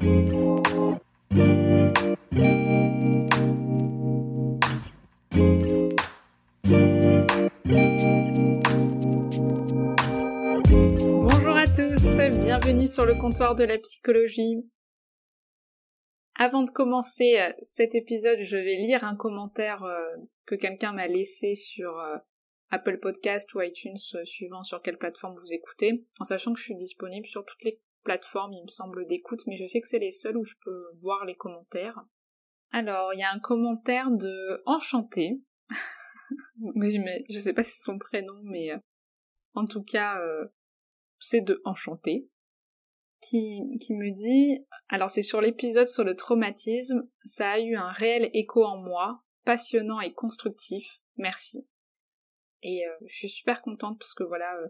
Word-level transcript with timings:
Bonjour 0.00 0.12
à 11.56 11.66
tous, 11.66 12.38
bienvenue 12.38 12.86
sur 12.86 13.04
le 13.06 13.16
comptoir 13.20 13.56
de 13.56 13.64
la 13.64 13.76
psychologie. 13.78 14.70
Avant 16.36 16.62
de 16.62 16.70
commencer 16.70 17.40
euh, 17.40 17.52
cet 17.62 17.96
épisode, 17.96 18.38
je 18.42 18.56
vais 18.56 18.76
lire 18.76 19.02
un 19.02 19.16
commentaire 19.16 19.82
euh, 19.82 20.16
que 20.46 20.54
quelqu'un 20.54 20.92
m'a 20.92 21.08
laissé 21.08 21.56
sur 21.56 21.98
euh, 21.98 22.18
Apple 22.70 23.00
Podcast 23.00 23.52
ou 23.54 23.62
iTunes, 23.62 23.98
suivant 24.22 24.62
sur 24.62 24.80
quelle 24.80 24.98
plateforme 24.98 25.34
vous 25.34 25.52
écoutez, 25.52 26.06
en 26.20 26.24
sachant 26.24 26.52
que 26.52 26.60
je 26.60 26.66
suis 26.66 26.76
disponible 26.76 27.26
sur 27.26 27.44
toutes 27.44 27.64
les 27.64 27.80
plateformes, 28.02 28.52
il 28.52 28.62
me 28.62 28.68
semble, 28.68 29.06
d'écoute, 29.06 29.40
mais 29.46 29.56
je 29.56 29.66
sais 29.66 29.80
que 29.80 29.86
c'est 29.86 29.98
les 29.98 30.10
seules 30.10 30.36
où 30.36 30.44
je 30.44 30.54
peux 30.62 30.84
voir 31.02 31.24
les 31.24 31.36
commentaires. 31.36 32.00
Alors, 32.70 33.12
il 33.14 33.20
y 33.20 33.22
a 33.22 33.32
un 33.32 33.40
commentaire 33.40 34.10
de 34.10 34.62
Enchanté. 34.66 35.40
je 36.74 37.38
sais 37.38 37.52
pas 37.52 37.62
si 37.62 37.72
c'est 37.72 37.84
son 37.84 37.98
prénom, 37.98 38.40
mais 38.44 38.70
en 39.54 39.64
tout 39.64 39.82
cas, 39.82 40.20
c'est 41.18 41.42
de 41.42 41.60
Enchanté 41.64 42.28
qui, 43.20 43.78
qui 43.80 43.94
me 43.94 44.10
dit, 44.10 44.64
alors 44.88 45.10
c'est 45.10 45.22
sur 45.22 45.40
l'épisode 45.40 45.88
sur 45.88 46.04
le 46.04 46.14
traumatisme, 46.14 47.08
ça 47.24 47.52
a 47.52 47.60
eu 47.60 47.74
un 47.74 47.90
réel 47.90 48.30
écho 48.32 48.64
en 48.64 48.76
moi, 48.76 49.22
passionnant 49.44 50.00
et 50.00 50.12
constructif, 50.12 51.00
merci. 51.16 51.68
Et 52.62 52.86
euh, 52.86 52.96
je 53.06 53.16
suis 53.16 53.28
super 53.28 53.62
contente 53.62 53.98
parce 53.98 54.14
que 54.14 54.24
voilà, 54.24 54.56
euh, 54.56 54.68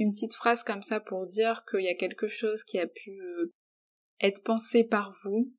une 0.00 0.10
petite 0.10 0.34
phrase 0.34 0.64
comme 0.64 0.82
ça 0.82 0.98
pour 0.98 1.26
dire 1.26 1.64
qu'il 1.70 1.84
y 1.84 1.88
a 1.88 1.94
quelque 1.94 2.26
chose 2.26 2.64
qui 2.64 2.78
a 2.80 2.88
pu 2.88 3.20
euh, 3.22 3.54
être 4.20 4.42
pensé 4.42 4.82
par 4.82 5.12
vous, 5.22 5.52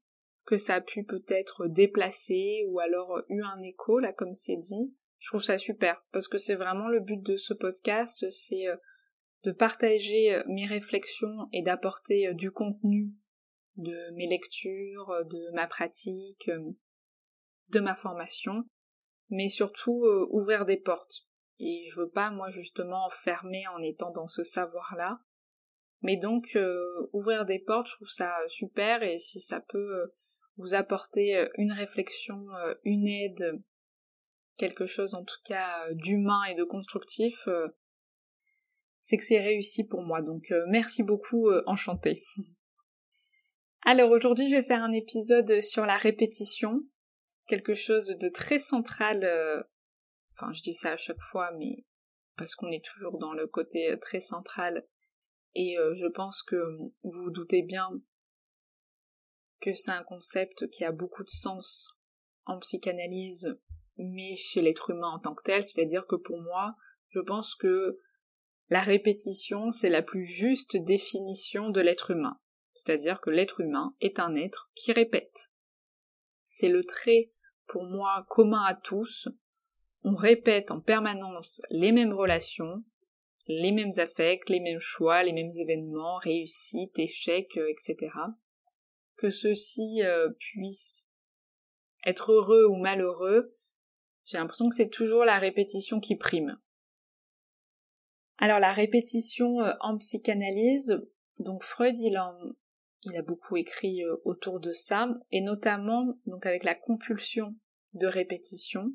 que 0.46 0.58
ça 0.58 0.76
a 0.76 0.82
pu 0.82 1.06
peut-être 1.06 1.68
déplacer 1.68 2.66
ou 2.70 2.80
alors 2.80 3.22
eu 3.30 3.42
un 3.42 3.62
écho, 3.62 4.00
là 4.00 4.12
comme 4.12 4.34
c'est 4.34 4.58
dit, 4.58 4.94
je 5.20 5.30
trouve 5.30 5.44
ça 5.44 5.58
super 5.58 6.04
parce 6.12 6.28
que 6.28 6.38
c'est 6.38 6.56
vraiment 6.56 6.90
le 6.90 7.00
but 7.00 7.22
de 7.22 7.38
ce 7.38 7.54
podcast, 7.54 8.30
c'est 8.32 8.68
de 9.44 9.52
partager 9.52 10.34
euh, 10.34 10.44
mes 10.48 10.66
réflexions 10.66 11.48
et 11.52 11.64
d'apporter 11.64 12.28
euh, 12.28 12.34
du 12.34 12.52
contenu 12.52 13.14
de 13.78 14.12
mes 14.16 14.28
lectures, 14.28 15.10
euh, 15.10 15.24
de 15.24 15.52
ma 15.54 15.68
pratique, 15.68 16.50
de 17.70 17.80
ma 17.80 17.96
formation, 17.96 18.64
mais 19.30 19.48
surtout 19.48 20.06
ouvrir 20.30 20.66
des 20.66 20.78
portes. 20.78 21.26
Et 21.64 21.84
je 21.84 22.02
veux 22.02 22.10
pas, 22.10 22.32
moi, 22.32 22.50
justement, 22.50 23.10
fermer 23.10 23.68
en 23.68 23.80
étant 23.80 24.12
dans 24.12 24.28
ce 24.28 24.44
savoir-là. 24.44 25.20
Mais 26.02 26.18
donc, 26.18 26.58
ouvrir 27.14 27.46
des 27.46 27.60
portes, 27.60 27.88
je 27.88 27.96
trouve 27.96 28.10
ça 28.10 28.36
super, 28.48 29.04
et 29.04 29.20
si 29.20 29.40
ça 29.40 29.62
peut 29.62 30.12
vous 30.58 30.74
apporter 30.74 31.48
une 31.58 31.72
réflexion, 31.72 32.40
une 32.84 33.08
aide, 33.08 33.62
quelque 34.58 34.88
chose 34.88 35.14
en 35.14 35.24
tout 35.24 35.40
cas 35.46 35.94
d'humain 35.94 36.44
et 36.50 36.56
de 36.56 36.64
constructif, 36.64 37.48
c'est 39.04 39.18
que 39.18 39.24
c'est 39.26 39.40
réussi 39.40 39.84
pour 39.84 40.04
moi. 40.04 40.22
Donc 40.22 40.52
euh, 40.52 40.64
merci 40.70 41.04
beaucoup, 41.04 41.50
euh, 41.50 41.64
enchanté. 41.66 42.24
Alors 43.84 44.12
aujourd'hui 44.12 44.50
je 44.50 44.56
vais 44.56 44.64
faire 44.64 44.84
un 44.84 44.92
épisode 44.92 45.60
sur 45.62 45.86
la 45.86 45.98
répétition, 45.98 46.84
quelque 47.48 47.74
chose 47.74 48.08
de 48.08 48.30
très 48.30 48.60
central. 48.60 49.66
Euh, 50.32 50.46
enfin 50.46 50.54
je 50.54 50.62
dis 50.62 50.74
ça 50.74 50.94
à 50.94 50.98
chaque 50.98 51.22
fois, 51.22 51.52
mais 51.58 51.86
parce 52.38 52.56
qu'on 52.56 52.72
est 52.72 52.84
toujours 52.84 53.20
dans 53.20 53.34
le 53.34 53.48
côté 53.48 53.96
très 54.00 54.20
central. 54.22 54.88
Et 55.54 55.76
je 55.76 56.08
pense 56.08 56.44
que 56.44 56.56
vous 56.56 56.94
vous 57.04 57.30
doutez 57.30 57.62
bien 57.62 57.90
que 59.60 59.76
c'est 59.76 59.92
un 59.92 60.04
concept 60.04 60.70
qui 60.70 60.86
a 60.86 60.94
beaucoup 60.94 61.26
de 61.26 61.30
sens 61.30 61.90
en 62.46 62.58
psychanalyse, 62.60 63.60
mais 63.98 64.36
chez 64.36 64.62
l'être 64.62 64.90
humain 64.90 65.10
en 65.10 65.20
tant 65.20 65.36
que 65.36 65.44
tel, 65.44 65.64
c'est-à-dire 65.64 66.08
que 66.08 66.16
pour 66.16 66.40
moi, 66.42 66.76
je 67.10 67.20
pense 67.20 67.56
que 67.56 68.00
la 68.70 68.80
répétition, 68.80 69.72
c'est 69.72 69.90
la 69.90 70.02
plus 70.02 70.26
juste 70.26 70.78
définition 70.78 71.70
de 71.70 71.82
l'être 71.82 72.12
humain. 72.12 72.40
C'est-à-dire 72.74 73.20
que 73.20 73.30
l'être 73.30 73.60
humain 73.60 73.96
est 74.00 74.20
un 74.20 74.36
être 74.36 74.72
qui 74.76 74.94
répète. 74.94 75.52
C'est 76.46 76.70
le 76.70 76.84
trait, 76.84 77.34
pour 77.68 77.84
moi, 77.84 78.26
commun 78.30 78.64
à 78.64 78.74
tous. 78.74 79.28
On 80.04 80.16
répète 80.16 80.72
en 80.72 80.82
permanence 80.82 81.62
les 81.70 81.92
mêmes 81.92 82.14
relations, 82.14 82.84
les 83.48 83.72
mêmes 83.72 83.92
affects, 83.98 84.50
les 84.50 84.60
mêmes 84.60 84.80
choix, 84.80 85.24
les 85.24 85.34
mêmes 85.34 85.52
événements, 85.60 86.16
réussites, 86.16 86.98
échecs, 86.98 87.58
euh, 87.58 87.70
etc. 87.70 88.12
Que 89.18 89.30
ceux-ci 89.30 90.02
euh, 90.04 90.30
puissent 90.40 91.12
être 92.06 92.32
heureux 92.32 92.66
ou 92.66 92.76
malheureux, 92.76 93.54
j'ai 94.26 94.38
l'impression 94.38 94.70
que 94.70 94.76
c'est 94.76 94.90
toujours 94.90 95.26
la 95.26 95.38
répétition 95.38 96.00
qui 96.00 96.16
prime. 96.16 96.58
Alors 98.38 98.60
la 98.60 98.74
répétition 98.74 99.62
euh, 99.62 99.74
en 99.82 99.98
psychanalyse, 99.98 101.00
donc 101.38 101.64
Freud 101.64 101.98
il, 102.00 102.18
a 102.18 103.22
beaucoup 103.22 103.58
écrit 103.58 104.04
autour 104.26 104.60
de 104.60 104.74
ça, 104.74 105.10
et 105.32 105.42
notamment 105.42 106.18
donc 106.26 106.46
avec 106.48 106.64
la 106.64 106.74
compulsion 106.76 107.56
de 107.94 108.08
répétition. 108.08 108.94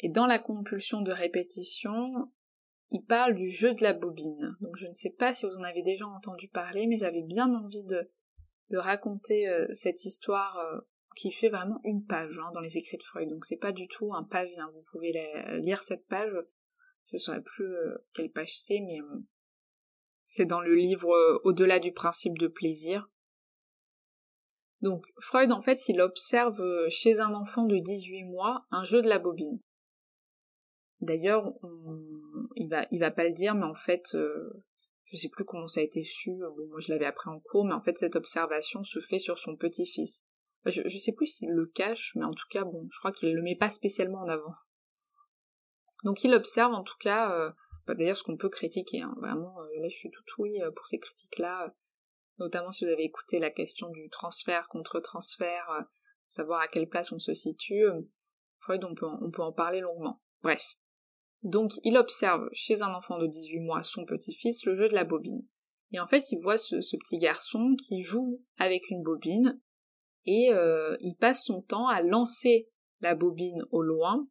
Et 0.00 0.08
dans 0.08 0.26
la 0.26 0.38
compulsion 0.38 1.00
de 1.00 1.12
répétition, 1.12 2.30
il 2.90 3.04
parle 3.04 3.34
du 3.34 3.50
jeu 3.50 3.74
de 3.74 3.82
la 3.82 3.92
bobine. 3.92 4.56
Donc 4.60 4.76
je 4.76 4.86
ne 4.86 4.94
sais 4.94 5.10
pas 5.10 5.32
si 5.32 5.46
vous 5.46 5.56
en 5.56 5.64
avez 5.64 5.82
déjà 5.82 6.06
entendu 6.06 6.48
parler, 6.48 6.86
mais 6.86 6.98
j'avais 6.98 7.22
bien 7.22 7.52
envie 7.54 7.84
de, 7.84 8.10
raconter 8.72 9.48
euh, 9.48 9.66
cette 9.72 10.04
histoire 10.04 10.58
qui 11.16 11.32
fait 11.32 11.48
vraiment 11.48 11.80
une 11.84 12.04
page 12.04 12.38
hein, 12.38 12.50
dans 12.52 12.60
les 12.60 12.76
écrits 12.76 12.98
de 12.98 13.02
Freud. 13.02 13.28
Donc 13.28 13.44
c'est 13.44 13.56
pas 13.56 13.72
du 13.72 13.88
tout 13.88 14.12
un 14.14 14.22
pavé, 14.22 14.56
hein. 14.58 14.70
vous 14.74 14.82
pouvez 14.90 15.12
lire 15.62 15.82
cette 15.82 16.06
page, 16.06 16.36
je 17.06 17.16
ne 17.16 17.18
saurais 17.18 17.42
plus 17.42 17.64
euh, 17.64 17.96
quelle 18.12 18.30
page 18.30 18.58
c'est, 18.58 18.80
mais 18.80 19.00
euh, 19.00 19.24
c'est 20.20 20.44
dans 20.44 20.60
le 20.60 20.74
livre 20.74 21.10
euh, 21.10 21.40
Au-delà 21.44 21.78
du 21.78 21.92
principe 21.92 22.36
de 22.38 22.48
plaisir. 22.48 23.08
Donc 24.82 25.06
Freud, 25.20 25.52
en 25.52 25.62
fait, 25.62 25.88
il 25.88 26.00
observe 26.00 26.60
chez 26.88 27.20
un 27.20 27.32
enfant 27.32 27.64
de 27.64 27.78
18 27.78 28.24
mois 28.24 28.66
un 28.70 28.84
jeu 28.84 29.02
de 29.02 29.08
la 29.08 29.18
bobine. 29.18 29.60
D'ailleurs, 31.00 31.52
il 32.56 32.68
va, 32.68 32.86
va 32.90 33.10
pas 33.10 33.24
le 33.24 33.32
dire, 33.32 33.54
mais 33.54 33.66
en 33.66 33.74
fait, 33.74 34.16
je 35.06 35.16
sais 35.16 35.28
plus 35.28 35.44
comment 35.44 35.68
ça 35.68 35.80
a 35.80 35.84
été 35.84 36.02
su. 36.02 36.32
Bon, 36.36 36.66
moi 36.68 36.80
je 36.80 36.92
l'avais 36.92 37.06
appris 37.06 37.30
en 37.30 37.40
cours, 37.40 37.64
mais 37.64 37.74
en 37.74 37.80
fait 37.80 37.96
cette 37.96 38.16
observation 38.16 38.82
se 38.82 39.00
fait 39.00 39.18
sur 39.18 39.38
son 39.38 39.56
petit-fils. 39.56 40.24
Je, 40.64 40.82
je 40.84 40.98
sais 40.98 41.12
plus 41.12 41.26
s'il 41.26 41.52
le 41.52 41.66
cache, 41.66 42.12
mais 42.16 42.24
en 42.24 42.32
tout 42.32 42.46
cas, 42.50 42.64
bon, 42.64 42.88
je 42.90 42.98
crois 42.98 43.12
qu'il 43.12 43.32
le 43.32 43.42
met 43.42 43.54
pas 43.54 43.70
spécialement 43.70 44.18
en 44.18 44.28
avant. 44.28 44.52
Donc 46.04 46.24
il 46.24 46.34
observe 46.34 46.72
en 46.72 46.82
tout 46.82 46.96
cas, 46.98 47.32
euh, 47.38 47.52
bah, 47.86 47.94
d'ailleurs 47.94 48.16
ce 48.16 48.24
qu'on 48.24 48.36
peut 48.36 48.48
critiquer, 48.48 49.00
hein, 49.02 49.14
vraiment, 49.18 49.58
euh, 49.60 49.80
là 49.80 49.88
je 49.88 49.96
suis 49.96 50.10
tout 50.10 50.22
oui 50.38 50.60
euh, 50.60 50.72
pour 50.72 50.86
ces 50.86 50.98
critiques-là, 50.98 51.72
notamment 52.38 52.72
si 52.72 52.84
vous 52.84 52.90
avez 52.90 53.04
écouté 53.04 53.38
la 53.38 53.50
question 53.50 53.88
du 53.90 54.10
transfert 54.10 54.68
contre 54.68 54.98
transfert, 54.98 55.86
savoir 56.24 56.60
à 56.60 56.68
quelle 56.68 56.88
place 56.88 57.12
on 57.12 57.20
se 57.20 57.32
situe, 57.32 57.84
Freud 58.58 58.84
on 58.84 58.94
peut, 58.94 59.06
on 59.06 59.30
peut 59.30 59.42
en 59.42 59.52
parler 59.52 59.80
longuement. 59.80 60.20
Bref. 60.42 60.76
Donc 61.42 61.72
il 61.84 61.96
observe 61.96 62.48
chez 62.52 62.82
un 62.82 62.92
enfant 62.94 63.18
de 63.18 63.26
18 63.26 63.60
mois, 63.60 63.82
son 63.82 64.04
petit-fils, 64.04 64.64
le 64.66 64.74
jeu 64.74 64.88
de 64.88 64.94
la 64.94 65.04
bobine. 65.04 65.42
Et 65.92 66.00
en 66.00 66.06
fait, 66.06 66.32
il 66.32 66.40
voit 66.40 66.58
ce, 66.58 66.76
petit 66.76 67.18
garçon 67.18 67.76
qui 67.76 68.02
joue 68.02 68.42
avec 68.58 68.90
une 68.90 69.02
bobine 69.02 69.60
et 70.24 70.50
il 71.00 71.16
passe 71.20 71.44
son 71.44 71.62
temps 71.62 71.86
à 71.86 72.02
lancer 72.02 72.68
la 73.00 73.14
bobine 73.14 73.62
au 73.70 73.82
loin 73.82 74.26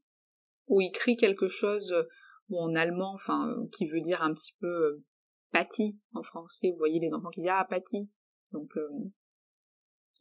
où 0.68 0.82
il 0.82 0.92
crie 0.92 1.16
quelque 1.16 1.48
chose 1.48 1.92
euh, 1.92 2.04
en 2.52 2.76
allemand, 2.76 3.14
enfin, 3.14 3.50
euh, 3.50 3.68
qui 3.76 3.88
veut 3.88 4.02
dire 4.02 4.22
un 4.22 4.34
petit 4.34 4.56
peu 4.60 4.68
euh, 4.68 5.04
pâti 5.52 6.00
en 6.14 6.22
français. 6.22 6.72
Vous 6.72 6.78
voyez 6.78 7.00
les 7.00 7.14
enfants 7.14 7.30
qui 7.30 7.42
disent 7.42 7.52
ah 7.52 7.66
pâti. 7.70 8.10
Donc 8.54 8.72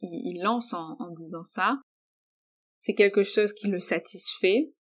il, 0.01 0.41
lance 0.41 0.73
en 0.73 1.09
disant 1.11 1.43
ça. 1.43 1.79
C'est 2.75 2.95
quelque 2.95 3.23
chose 3.23 3.53
qui 3.53 3.67
le 3.67 3.79
satisfait. 3.79 4.73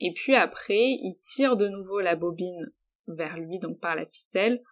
Et 0.00 0.12
puis 0.12 0.34
après, 0.34 0.78
il 0.78 1.18
tire 1.22 1.56
de 1.56 1.68
nouveau 1.68 2.00
la 2.00 2.16
bobine 2.16 2.72
vers 3.06 3.38
lui, 3.38 3.58
donc 3.58 3.78
par 3.80 3.94
la 3.94 4.06
ficelle, 4.06 4.62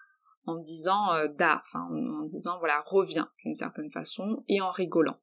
en 0.47 0.57
disant 0.57 1.13
euh, 1.13 1.29
da, 1.29 1.61
enfin 1.61 1.87
en, 1.91 2.23
disant 2.23 2.59
voilà 2.59 2.83
reviens 2.87 3.31
d'une 3.45 3.55
certaine 3.55 3.91
façon 3.91 4.45
et 4.49 4.61
en 4.61 4.71
rigolant. 4.71 5.21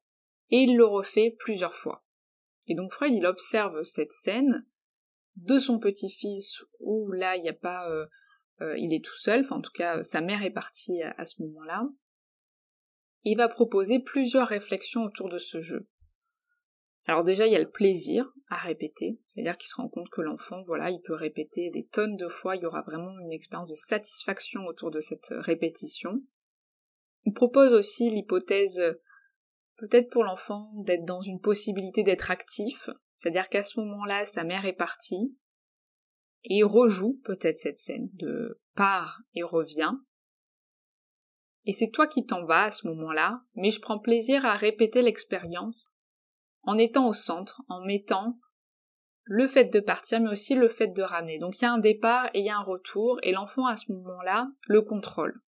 Et 0.50 0.58
il 0.58 0.76
le 0.76 0.84
refait 0.84 1.34
plusieurs 1.38 1.74
fois. 1.74 2.04
Et 2.68 2.74
donc 2.74 2.92
Freud 2.92 3.12
il 3.12 3.26
observe 3.26 3.82
cette 3.82 4.12
scène 4.12 4.64
de 5.34 5.58
son 5.58 5.78
petit-fils 5.78 6.62
où 6.78 7.10
là 7.10 7.36
il 7.36 7.42
n'y 7.42 7.48
a 7.48 7.54
pas 7.54 7.90
euh, 7.90 8.06
euh, 8.60 8.78
il 8.78 8.94
est 8.94 9.04
tout 9.04 9.16
seul, 9.16 9.40
enfin 9.40 9.56
en 9.56 9.60
tout 9.60 9.72
cas 9.72 10.02
sa 10.02 10.20
mère 10.20 10.44
est 10.44 10.50
partie 10.50 11.02
à, 11.02 11.14
à 11.18 11.26
ce 11.26 11.42
moment-là. 11.42 11.88
Il 13.24 13.36
va 13.36 13.48
proposer 13.48 13.98
plusieurs 13.98 14.46
réflexions 14.46 15.02
autour 15.02 15.28
de 15.28 15.38
ce 15.38 15.60
jeu. 15.60 15.88
Alors 17.08 17.22
déjà, 17.22 17.46
il 17.46 17.52
y 17.52 17.56
a 17.56 17.60
le 17.60 17.70
plaisir 17.70 18.32
à 18.48 18.56
répéter, 18.56 19.20
c'est-à-dire 19.28 19.56
qu'il 19.56 19.68
se 19.68 19.76
rend 19.76 19.88
compte 19.88 20.08
que 20.10 20.20
l'enfant, 20.20 20.62
voilà, 20.62 20.90
il 20.90 21.00
peut 21.00 21.14
répéter 21.14 21.70
des 21.70 21.86
tonnes 21.86 22.16
de 22.16 22.28
fois, 22.28 22.56
il 22.56 22.62
y 22.62 22.66
aura 22.66 22.82
vraiment 22.82 23.16
une 23.20 23.32
expérience 23.32 23.68
de 23.68 23.74
satisfaction 23.74 24.66
autour 24.66 24.90
de 24.90 25.00
cette 25.00 25.28
répétition. 25.30 26.22
Il 27.24 27.32
propose 27.32 27.72
aussi 27.72 28.10
l'hypothèse, 28.10 28.80
peut-être 29.76 30.10
pour 30.10 30.24
l'enfant, 30.24 30.68
d'être 30.78 31.04
dans 31.04 31.20
une 31.20 31.40
possibilité 31.40 32.02
d'être 32.02 32.30
actif, 32.30 32.90
c'est-à-dire 33.14 33.48
qu'à 33.48 33.62
ce 33.62 33.78
moment-là, 33.80 34.24
sa 34.24 34.42
mère 34.42 34.66
est 34.66 34.72
partie, 34.72 35.36
et 36.44 36.56
il 36.56 36.64
rejoue 36.64 37.20
peut-être 37.24 37.58
cette 37.58 37.78
scène 37.78 38.08
de 38.14 38.60
part 38.74 39.20
et 39.34 39.42
revient. 39.42 39.92
Et 41.64 41.72
c'est 41.72 41.90
toi 41.90 42.06
qui 42.06 42.24
t'en 42.24 42.44
vas 42.44 42.64
à 42.64 42.70
ce 42.70 42.86
moment-là, 42.88 43.42
mais 43.54 43.70
je 43.70 43.80
prends 43.80 43.98
plaisir 43.98 44.44
à 44.44 44.54
répéter 44.54 45.02
l'expérience 45.02 45.88
en 46.66 46.76
étant 46.76 47.08
au 47.08 47.14
centre, 47.14 47.62
en 47.68 47.80
mettant 47.80 48.38
le 49.22 49.46
fait 49.46 49.64
de 49.64 49.80
partir, 49.80 50.20
mais 50.20 50.30
aussi 50.30 50.54
le 50.54 50.68
fait 50.68 50.88
de 50.88 51.02
ramener. 51.02 51.38
Donc 51.38 51.58
il 51.58 51.62
y 51.62 51.66
a 51.66 51.72
un 51.72 51.78
départ 51.78 52.26
et 52.34 52.40
il 52.40 52.44
y 52.44 52.50
a 52.50 52.56
un 52.56 52.62
retour, 52.62 53.18
et 53.22 53.32
l'enfant 53.32 53.66
à 53.66 53.76
ce 53.76 53.90
moment-là 53.92 54.48
le 54.68 54.82
contrôle. 54.82 55.40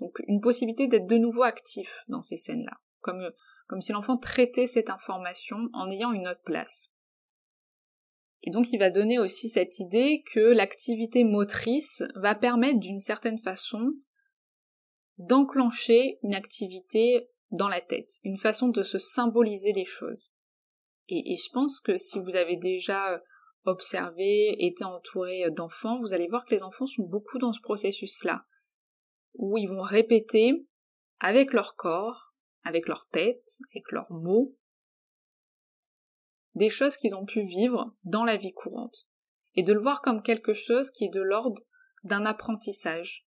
Donc 0.00 0.22
une 0.26 0.40
possibilité 0.40 0.86
d'être 0.88 1.06
de 1.06 1.16
nouveau 1.16 1.42
actif 1.42 2.04
dans 2.08 2.22
ces 2.22 2.36
scènes-là, 2.36 2.78
comme, 3.00 3.30
comme 3.66 3.80
si 3.80 3.92
l'enfant 3.92 4.16
traitait 4.16 4.66
cette 4.66 4.90
information 4.90 5.68
en 5.72 5.90
ayant 5.90 6.12
une 6.12 6.28
autre 6.28 6.42
place. 6.42 6.90
Et 8.42 8.50
donc 8.50 8.72
il 8.72 8.78
va 8.78 8.90
donner 8.90 9.18
aussi 9.18 9.48
cette 9.48 9.78
idée 9.78 10.22
que 10.32 10.40
l'activité 10.40 11.24
motrice 11.24 12.02
va 12.14 12.34
permettre 12.34 12.78
d'une 12.78 12.98
certaine 12.98 13.38
façon 13.38 13.92
d'enclencher 15.18 16.18
une 16.22 16.34
activité 16.34 17.28
dans 17.50 17.68
la 17.68 17.80
tête, 17.80 18.18
une 18.24 18.38
façon 18.38 18.68
de 18.68 18.82
se 18.82 18.98
symboliser 18.98 19.72
les 19.72 19.84
choses. 19.84 20.36
Et, 21.08 21.36
je 21.36 21.50
pense 21.52 21.80
que 21.80 21.96
si 21.96 22.18
vous 22.18 22.34
avez 22.34 22.56
déjà 22.56 23.12
euh, 23.12 23.18
observé, 23.64 24.56
été 24.64 24.84
entouré 24.84 25.44
euh, 25.44 25.50
d'enfants, 25.50 26.00
vous 26.00 26.12
allez 26.12 26.26
voir 26.26 26.44
que 26.44 26.54
les 26.54 26.62
enfants 26.62 26.86
sont 26.86 27.04
beaucoup 27.04 27.38
dans 27.38 27.52
ce 27.52 27.60
processus-là, 27.60 28.44
où 29.34 29.56
ils 29.56 29.68
vont 29.68 29.82
répéter 29.82 30.66
avec 31.20 31.52
leur 31.52 31.76
corps, 31.76 32.34
avec 32.64 32.88
leur 32.88 33.06
tête, 33.08 33.58
avec 33.70 33.92
leurs 33.92 34.10
mots, 34.10 34.56
des 36.56 36.68
choses 36.68 36.96
qu'ils 36.96 37.14
ont 37.14 37.26
pu 37.26 37.42
vivre 37.42 37.94
dans 38.04 38.24
la 38.24 38.36
vie 38.36 38.52
courante, 38.52 39.06
et 39.54 39.62
de 39.62 39.72
le 39.72 39.80
voir 39.80 40.00
comme 40.00 40.22
quelque 40.22 40.54
chose 40.54 40.90
qui 40.90 41.04
est 41.04 41.14
de 41.14 41.22
l'ordre 41.22 41.62
d'un 42.02 42.26
apprentissage, 42.26 43.25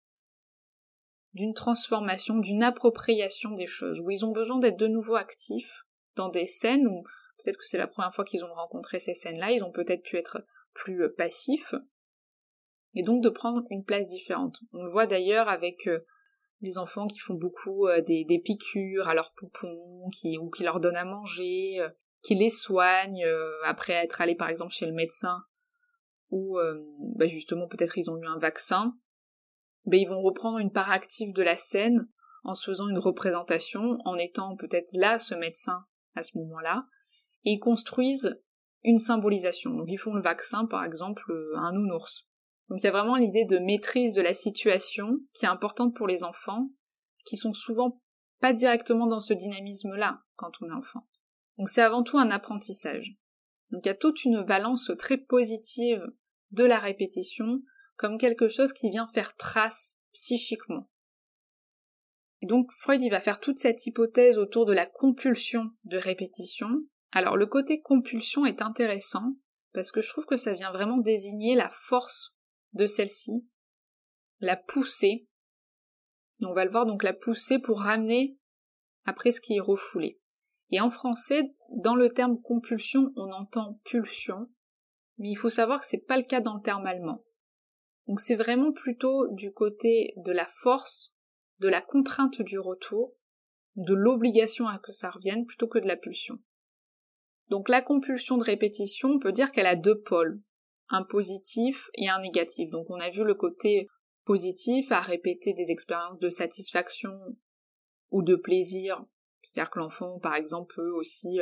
d'une 1.35 1.53
transformation, 1.53 2.39
d'une 2.39 2.63
appropriation 2.63 3.51
des 3.51 3.67
choses, 3.67 4.01
où 4.01 4.11
ils 4.11 4.25
ont 4.25 4.33
besoin 4.33 4.59
d'être 4.59 4.79
de 4.79 4.87
nouveau 4.87 5.17
actifs 5.17 5.85
dans 6.17 6.29
des 6.29 6.47
scènes 6.47 6.87
où 6.87 7.03
peut-être 7.43 7.59
que 7.59 7.67
c'est 7.67 7.79
la 7.79 7.89
première 7.89 8.15
fois 8.15 8.25
qu'ils 8.25 8.45
ont 8.45 8.55
rencontré 8.55 9.01
ces 9.01 9.15
scènes-là, 9.15 9.51
ils 9.51 9.65
ont 9.65 9.73
peut-être 9.73 10.03
pu 10.03 10.17
être 10.17 10.45
plus 10.73 11.03
euh, 11.03 11.15
passifs, 11.17 11.75
et 12.95 13.03
donc 13.03 13.23
de 13.23 13.29
prendre 13.29 13.63
une 13.71 13.85
place 13.85 14.09
différente. 14.09 14.61
On 14.73 14.85
le 14.85 14.91
voit 14.91 15.07
d'ailleurs 15.07 15.49
avec 15.49 15.89
euh, 15.89 16.01
des 16.61 16.79
enfants 16.79 17.09
qui 17.09 17.19
font 17.19 17.35
beaucoup 17.35 17.89
euh, 17.89 18.01
des, 18.01 18.41
piqûres 18.45 19.09
à 19.09 19.15
leurs 19.15 19.33
poupons, 19.35 20.09
qui, 20.17 20.39
ou 20.39 20.51
qui 20.51 20.63
leur 20.63 20.79
donnent 20.79 20.97
à 20.97 21.05
manger, 21.05 21.85
qui 22.23 22.37
les 22.37 22.51
soignent 22.51 23.27
après 23.65 23.93
être 23.93 24.21
allés 24.21 24.37
par 24.37 24.49
exemple 24.49 24.73
chez 24.73 24.87
le 24.87 24.93
médecin, 24.93 25.43
ou 26.31 26.59
bah, 27.17 27.27
justement 27.27 27.69
peut-être 27.69 27.99
ils 27.99 28.11
ont 28.11 28.17
eu 28.17 28.27
un 28.27 28.39
vaccin, 28.39 28.97
ben, 29.87 30.01
ils 30.01 30.09
vont 30.09 30.21
reprendre 30.21 30.59
une 30.59 30.73
part 30.73 30.91
active 30.91 31.33
de 31.35 31.43
la 31.43 31.57
scène 31.57 32.09
en 32.45 32.55
se 32.55 32.71
faisant 32.71 32.89
une 32.89 32.99
représentation, 32.99 33.99
en 34.05 34.17
étant 34.17 34.57
peut-être 34.57 34.91
là 34.93 35.19
ce 35.19 35.35
médecin 35.35 35.85
à 36.15 36.23
ce 36.23 36.37
moment-là, 36.39 36.87
et 37.45 37.53
ils 37.53 37.61
construisent 37.61 38.41
une 38.83 38.99
symbolisation. 38.99 39.71
Donc 39.75 39.87
ils 39.89 39.99
font 39.99 40.15
le 40.15 40.23
vaccin 40.23 40.67
par 40.67 40.85
exemple 40.85 41.33
un 41.57 41.73
nounours. 41.73 42.29
Donc 42.69 42.81
il 42.81 42.85
y 42.85 42.89
a 42.89 42.93
vraiment 42.93 43.17
l'idée 43.17 43.45
de 43.45 43.59
maîtrise 43.59 44.15
de 44.15 44.23
la 44.23 44.35
situation 44.35 45.19
qui 45.33 45.47
est 45.47 45.49
importante 45.49 45.95
pour 45.95 46.07
les 46.07 46.23
enfants, 46.23 46.69
qui 47.25 47.37
sont 47.37 47.53
souvent 47.53 48.01
pas 48.41 48.53
directement 48.53 49.07
dans 49.07 49.21
ce 49.21 49.35
dynamisme-là 49.35 50.21
quand 50.37 50.53
on 50.61 50.69
est 50.69 50.75
enfant. 50.75 51.07
Donc 51.59 51.69
c'est 51.69 51.83
avant 51.83 52.03
tout 52.03 52.19
un 52.19 52.31
apprentissage. 52.31 53.17
Donc 53.71 53.85
il 53.85 53.89
y 53.89 53.93
a 53.93 53.97
toute 53.97 54.25
une 54.25 54.45
valence 54.45 54.91
très 54.99 55.17
positive 55.17 56.03
de 56.51 56.65
la 56.65 56.79
répétition 56.79 57.63
comme 57.97 58.19
quelque 58.19 58.49
chose 58.49 58.73
qui 58.73 58.91
vient 58.91 59.07
faire 59.07 59.37
trace 59.37 59.99
psychiquement. 60.13 60.89
Et 62.43 62.47
donc 62.47 62.71
Freud 62.73 63.03
va 63.11 63.21
faire 63.21 63.41
toute 63.41 63.59
cette 63.59 63.87
hypothèse 63.87 64.39
autour 64.39 64.67
de 64.67 64.73
la 64.73 64.87
compulsion 64.87 65.71
de 65.85 65.97
répétition. 65.97 66.69
Alors 67.13 67.37
le 67.37 67.47
côté 67.47 67.81
compulsion 67.81 68.45
est 68.45 68.61
intéressant 68.61 69.37
parce 69.73 69.91
que 69.91 70.01
je 70.01 70.09
trouve 70.09 70.27
que 70.27 70.37
ça 70.37 70.53
vient 70.53 70.73
vraiment 70.73 70.99
désigner 70.99 71.55
la 71.55 71.69
force 71.71 72.37
de 72.75 72.87
celle-ci, 72.87 73.49
la 74.41 74.57
pousser. 74.57 75.27
Et 76.41 76.47
on 76.47 76.55
va 76.55 76.65
le 76.65 76.71
voir 76.71 76.87
donc 76.87 77.03
la 77.03 77.13
pousser 77.13 77.59
pour 77.59 77.81
ramener 77.81 78.37
après 79.05 79.33
ce 79.33 79.41
qui 79.41 79.57
est 79.57 79.61
refoulé. 79.61 80.21
Et 80.71 80.81
en 80.81 80.91
français, 80.91 81.55
dans 81.83 81.95
le 81.95 82.09
terme 82.09 82.41
compulsion, 82.41 83.13
on 83.17 83.31
entend 83.33 83.81
pulsion, 83.85 84.49
mais 85.19 85.31
il 85.31 85.37
faut 85.37 85.51
savoir 85.51 85.81
que 85.81 85.87
c'est 85.87 85.99
pas 85.99 86.17
le 86.17 86.25
cas 86.25 86.41
dans 86.41 86.57
le 86.57 86.63
terme 86.63 86.87
allemand. 86.87 87.25
Donc 88.07 88.21
c'est 88.21 88.35
vraiment 88.35 88.73
plutôt 88.73 89.29
du 89.33 89.53
côté 89.53 90.13
de 90.17 90.33
la 90.33 90.47
force, 90.47 91.15
de 91.61 91.69
la 91.69 91.81
contrainte 91.81 92.43
du 92.43 92.59
retour, 92.59 93.15
de 93.77 93.95
l'obligation 93.95 94.69
à 94.69 94.79
que 94.79 94.93
ça 94.93 95.11
revienne 95.11 95.47
plutôt 95.47 95.69
que 95.69 95.79
de 95.79 95.89
la 95.89 95.97
pulsion. 95.97 96.39
Donc 97.49 97.69
la 97.69 97.83
compulsion 97.83 98.37
de 98.37 98.45
répétition, 98.45 99.11
on 99.11 99.19
peut 99.19 99.33
dire 99.33 99.53
qu'elle 99.53 99.67
a 99.67 99.77
deux 99.77 100.01
pôles, 100.01 100.41
un 100.89 101.03
positif 101.03 101.89
et 101.95 102.09
un 102.09 102.21
négatif. 102.21 102.71
Donc 102.71 102.91
on 102.91 102.99
a 102.99 103.11
vu 103.11 103.25
le 103.25 103.35
côté 103.35 103.89
positif 104.25 104.93
à 104.93 105.01
répéter 105.01 105.53
des 105.53 105.71
expériences 105.71 106.19
de 106.19 106.29
satisfaction 106.29 107.13
ou 108.11 108.23
de 108.23 108.37
plaisir. 108.37 109.05
C'est-à-dire 109.43 109.71
que 109.71 109.79
l'enfant, 109.79 110.19
par 110.21 110.35
exemple, 110.35 110.75
peut 110.75 110.91
aussi 110.93 111.39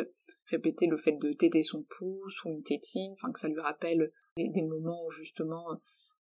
répéter 0.46 0.86
le 0.86 0.96
fait 0.96 1.12
de 1.12 1.32
téter 1.32 1.62
son 1.62 1.84
pouce 1.84 2.44
ou 2.44 2.48
une 2.48 2.62
tétine, 2.62 3.12
enfin 3.12 3.30
que 3.30 3.38
ça 3.38 3.48
lui 3.48 3.60
rappelle 3.60 4.10
des 4.36 4.62
moments 4.62 5.04
où 5.06 5.10
justement 5.10 5.64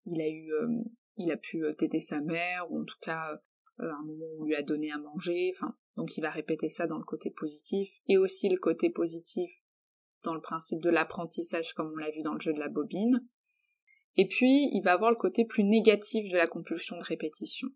il 0.06 0.22
a 0.22 0.30
eu, 0.30 0.52
euh, 0.54 0.84
il 1.18 1.32
a 1.32 1.38
pu 1.38 1.64
euh, 1.64 1.74
téter 1.74 2.00
sa 2.00 2.22
mère, 2.22 2.72
ou 2.72 2.82
en 2.82 2.86
tout 2.86 2.98
cas 3.02 3.34
euh, 3.80 3.92
un 3.92 4.04
moment 4.04 4.26
où 4.38 4.42
on 4.42 4.46
lui 4.46 4.56
a 4.56 4.64
donné 4.64 4.92
à 4.92 4.98
manger, 4.98 5.52
enfin, 5.56 5.76
donc 5.98 6.18
il 6.18 6.22
va 6.22 6.30
répéter 6.30 6.70
ça 6.70 6.88
dans 6.88 6.98
le 6.98 7.04
côté 7.04 7.32
positif, 7.32 8.00
et 8.08 8.18
aussi 8.18 8.50
le 8.50 8.58
côté 8.58 8.90
positif 8.90 9.52
dans 10.24 10.34
le 10.34 10.42
principe 10.42 10.82
de 10.82 10.90
l'apprentissage 10.90 11.74
comme 11.74 11.92
on 11.94 11.98
l'a 11.98 12.12
vu 12.12 12.22
dans 12.22 12.34
le 12.34 12.40
jeu 12.40 12.54
de 12.54 12.60
la 12.60 12.70
bobine, 12.70 13.26
et 14.16 14.28
puis 14.28 14.70
il 14.74 14.82
va 14.84 14.94
avoir 14.94 15.10
le 15.10 15.18
côté 15.18 15.46
plus 15.46 15.64
négatif 15.64 16.32
de 16.32 16.38
la 16.38 16.48
compulsion 16.48 16.98
de 16.98 17.04
répétition, 17.04 17.70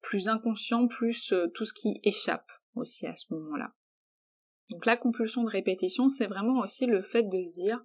plus 0.00 0.28
inconscient, 0.28 0.86
plus 0.86 1.34
tout 1.54 1.64
ce 1.64 1.74
qui 1.74 2.00
échappe 2.04 2.50
aussi 2.74 3.06
à 3.06 3.14
ce 3.14 3.32
moment-là. 3.34 3.74
Donc 4.70 4.86
la 4.86 4.96
compulsion 4.96 5.42
de 5.42 5.50
répétition, 5.50 6.08
c'est 6.08 6.26
vraiment 6.26 6.60
aussi 6.60 6.86
le 6.86 7.02
fait 7.02 7.24
de 7.24 7.42
se 7.42 7.52
dire 7.52 7.84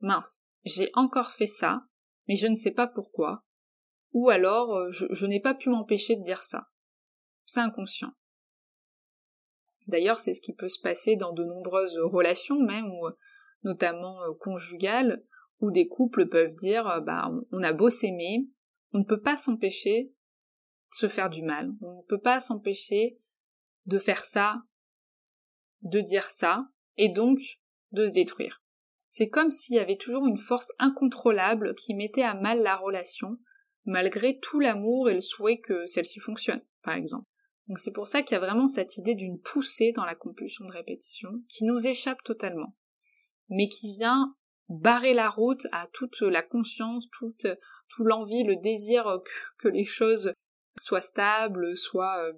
mince, 0.00 0.46
j'ai 0.64 0.90
encore 0.94 1.32
fait 1.32 1.46
ça, 1.46 1.86
mais 2.30 2.36
je 2.36 2.46
ne 2.46 2.54
sais 2.54 2.70
pas 2.70 2.86
pourquoi. 2.86 3.44
Ou 4.12 4.30
alors, 4.30 4.72
euh, 4.72 4.90
je, 4.92 5.26
n'ai 5.26 5.40
pas 5.40 5.52
pu 5.52 5.68
m'empêcher 5.68 6.14
de 6.14 6.22
dire 6.22 6.44
ça. 6.44 6.68
C'est 7.44 7.58
inconscient. 7.58 8.12
D'ailleurs, 9.88 10.20
c'est 10.20 10.32
ce 10.32 10.40
qui 10.40 10.54
peut 10.54 10.68
se 10.68 10.78
passer 10.78 11.16
dans 11.16 11.32
de 11.32 11.42
nombreuses 11.42 11.98
relations, 11.98 12.60
même, 12.62 12.86
ou, 12.86 13.08
notamment 13.64 14.22
euh, 14.22 14.34
conjugales, 14.38 15.24
où 15.58 15.72
des 15.72 15.88
couples 15.88 16.28
peuvent 16.28 16.54
dire, 16.54 16.86
euh, 16.86 17.00
bah, 17.00 17.32
on 17.50 17.64
a 17.64 17.72
beau 17.72 17.90
s'aimer, 17.90 18.46
on 18.92 19.00
ne 19.00 19.04
peut 19.04 19.20
pas 19.20 19.36
s'empêcher 19.36 20.04
de 20.04 20.94
se 20.94 21.08
faire 21.08 21.30
du 21.30 21.42
mal. 21.42 21.72
On 21.80 21.96
ne 21.96 22.06
peut 22.06 22.20
pas 22.20 22.38
s'empêcher 22.38 23.18
de 23.86 23.98
faire 23.98 24.24
ça, 24.24 24.62
de 25.82 26.00
dire 26.00 26.30
ça, 26.30 26.68
et 26.96 27.08
donc 27.08 27.40
de 27.90 28.06
se 28.06 28.12
détruire. 28.12 28.62
C'est 29.10 29.28
comme 29.28 29.50
s'il 29.50 29.76
y 29.76 29.80
avait 29.80 29.96
toujours 29.96 30.26
une 30.26 30.36
force 30.36 30.72
incontrôlable 30.78 31.74
qui 31.74 31.94
mettait 31.94 32.22
à 32.22 32.34
mal 32.34 32.62
la 32.62 32.76
relation, 32.76 33.38
malgré 33.84 34.38
tout 34.38 34.60
l'amour 34.60 35.10
et 35.10 35.14
le 35.14 35.20
souhait 35.20 35.58
que 35.58 35.86
celle-ci 35.86 36.20
fonctionne, 36.20 36.62
par 36.82 36.94
exemple. 36.94 37.26
Donc 37.66 37.78
c'est 37.78 37.92
pour 37.92 38.06
ça 38.06 38.22
qu'il 38.22 38.34
y 38.34 38.36
a 38.36 38.40
vraiment 38.40 38.68
cette 38.68 38.96
idée 38.96 39.16
d'une 39.16 39.40
poussée 39.40 39.92
dans 39.92 40.04
la 40.04 40.14
compulsion 40.14 40.64
de 40.64 40.72
répétition, 40.72 41.42
qui 41.48 41.64
nous 41.64 41.86
échappe 41.86 42.22
totalement, 42.22 42.76
mais 43.48 43.68
qui 43.68 43.90
vient 43.90 44.36
barrer 44.68 45.12
la 45.12 45.28
route 45.28 45.66
à 45.72 45.88
toute 45.92 46.20
la 46.20 46.42
conscience, 46.42 47.10
toute, 47.10 47.48
tout 47.88 48.04
l'envie, 48.04 48.44
le 48.44 48.56
désir 48.56 49.20
que, 49.58 49.68
les 49.68 49.84
choses 49.84 50.32
soit 50.80 51.00
stable, 51.00 51.76
soit 51.76 52.24
euh, 52.24 52.32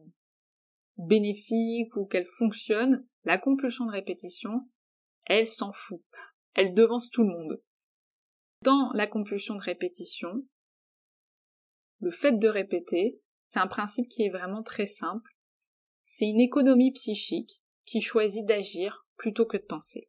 bénéfique 0.97 1.95
ou 1.97 2.07
qu'elle 2.07 2.25
fonctionne, 2.25 3.07
la 3.25 3.37
compulsion 3.37 3.85
de 3.85 3.93
répétition, 3.93 4.67
elle 5.27 5.47
s'en 5.47 5.73
fout. 5.75 6.03
Elle 6.55 6.75
devance 6.75 7.11
tout 7.11 7.23
le 7.23 7.31
monde. 7.31 7.63
Dans 8.63 8.91
la 8.95 9.07
compulsion 9.07 9.55
de 9.55 9.63
répétition, 9.63 10.45
le 12.01 12.11
fait 12.11 12.33
de 12.33 12.49
répéter, 12.49 13.21
c'est 13.45 13.61
un 13.61 13.67
principe 13.67 14.09
qui 14.09 14.25
est 14.25 14.31
vraiment 14.31 14.63
très 14.63 14.87
simple. 14.87 15.37
C'est 16.05 16.27
une 16.27 16.41
économie 16.41 16.93
psychique 16.93 17.63
qui 17.85 18.01
choisit 18.01 18.45
d'agir 18.45 19.07
plutôt 19.17 19.47
que 19.47 19.57
de 19.57 19.63
penser. 19.63 20.09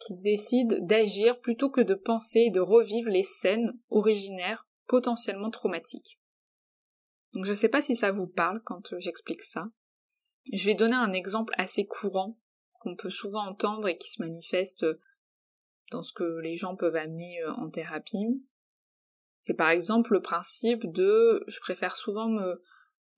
Qui 0.00 0.14
décide 0.14 0.86
d'agir 0.86 1.40
plutôt 1.40 1.70
que 1.70 1.80
de 1.80 1.94
penser 1.94 2.40
et 2.46 2.50
de 2.50 2.60
revivre 2.60 3.10
les 3.10 3.22
scènes 3.22 3.78
originaires 3.90 4.66
potentiellement 4.86 5.50
traumatiques. 5.50 6.18
Donc 7.32 7.44
je 7.44 7.50
ne 7.50 7.56
sais 7.56 7.68
pas 7.68 7.82
si 7.82 7.94
ça 7.96 8.12
vous 8.12 8.26
parle 8.26 8.62
quand 8.64 8.98
j'explique 8.98 9.42
ça. 9.42 9.66
Je 10.52 10.64
vais 10.66 10.74
donner 10.74 10.94
un 10.94 11.12
exemple 11.12 11.54
assez 11.56 11.86
courant 11.86 12.38
peut 12.96 13.10
souvent 13.10 13.46
entendre 13.46 13.88
et 13.88 13.96
qui 13.96 14.10
se 14.10 14.22
manifeste 14.22 14.84
euh, 14.84 15.00
dans 15.90 16.02
ce 16.02 16.12
que 16.12 16.40
les 16.40 16.56
gens 16.56 16.76
peuvent 16.76 16.96
amener 16.96 17.42
euh, 17.42 17.52
en 17.52 17.70
thérapie. 17.70 18.42
C'est 19.38 19.54
par 19.54 19.70
exemple 19.70 20.12
le 20.12 20.22
principe 20.22 20.90
de 20.92 21.44
je 21.46 21.60
préfère 21.60 21.96
souvent 21.96 22.28
me, 22.28 22.62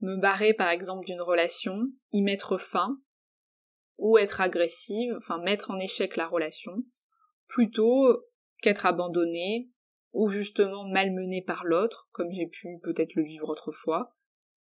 me 0.01 0.17
barrer 0.17 0.55
par 0.55 0.71
exemple 0.71 1.07
d'une 1.07 1.21
relation, 1.21 1.91
y 2.13 2.23
mettre 2.23 2.59
fin, 2.59 3.01
ou 3.99 4.19
être 4.19 4.41
agressive, 4.41 5.15
enfin 5.19 5.39
mettre 5.39 5.71
en 5.71 5.79
échec 5.79 6.17
la 6.17 6.27
relation, 6.27 6.73
plutôt 7.49 8.25
qu'être 8.61 8.87
abandonnée, 8.87 9.71
ou 10.13 10.29
justement 10.29 10.85
malmené 10.85 11.43
par 11.43 11.65
l'autre, 11.65 12.09
comme 12.13 12.31
j'ai 12.31 12.47
pu 12.47 12.79
peut-être 12.83 13.15
le 13.15 13.23
vivre 13.23 13.51
autrefois, 13.51 14.11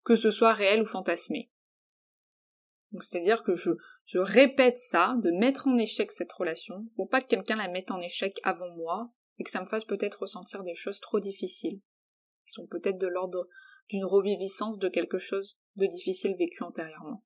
que 0.04 0.14
ce 0.14 0.30
soit 0.30 0.52
réel 0.52 0.82
ou 0.82 0.86
fantasmé. 0.86 1.50
Donc 2.92 3.02
c'est-à-dire 3.02 3.42
que 3.42 3.56
je, 3.56 4.18
répète 4.18 4.78
ça, 4.78 5.16
de 5.18 5.30
mettre 5.30 5.66
en 5.66 5.76
échec 5.76 6.10
cette 6.12 6.32
relation, 6.32 6.86
pour 6.96 7.08
pas 7.08 7.20
que 7.20 7.26
quelqu'un 7.26 7.56
la 7.56 7.68
mette 7.68 7.90
en 7.90 8.00
échec 8.00 8.38
avant 8.44 8.70
moi, 8.76 9.10
et 9.38 9.44
que 9.44 9.50
ça 9.50 9.60
me 9.60 9.66
fasse 9.66 9.84
peut-être 9.84 10.22
ressentir 10.22 10.62
des 10.62 10.74
choses 10.74 11.00
trop 11.00 11.20
difficiles, 11.20 11.80
qui 12.44 12.52
sont 12.52 12.66
peut-être 12.66 12.98
de 12.98 13.08
l'ordre 13.08 13.48
d'une 13.88 14.04
reviviscence 14.04 14.78
de 14.78 14.88
quelque 14.88 15.18
chose 15.18 15.60
de 15.76 15.86
difficile 15.86 16.36
vécu 16.38 16.62
antérieurement. 16.62 17.22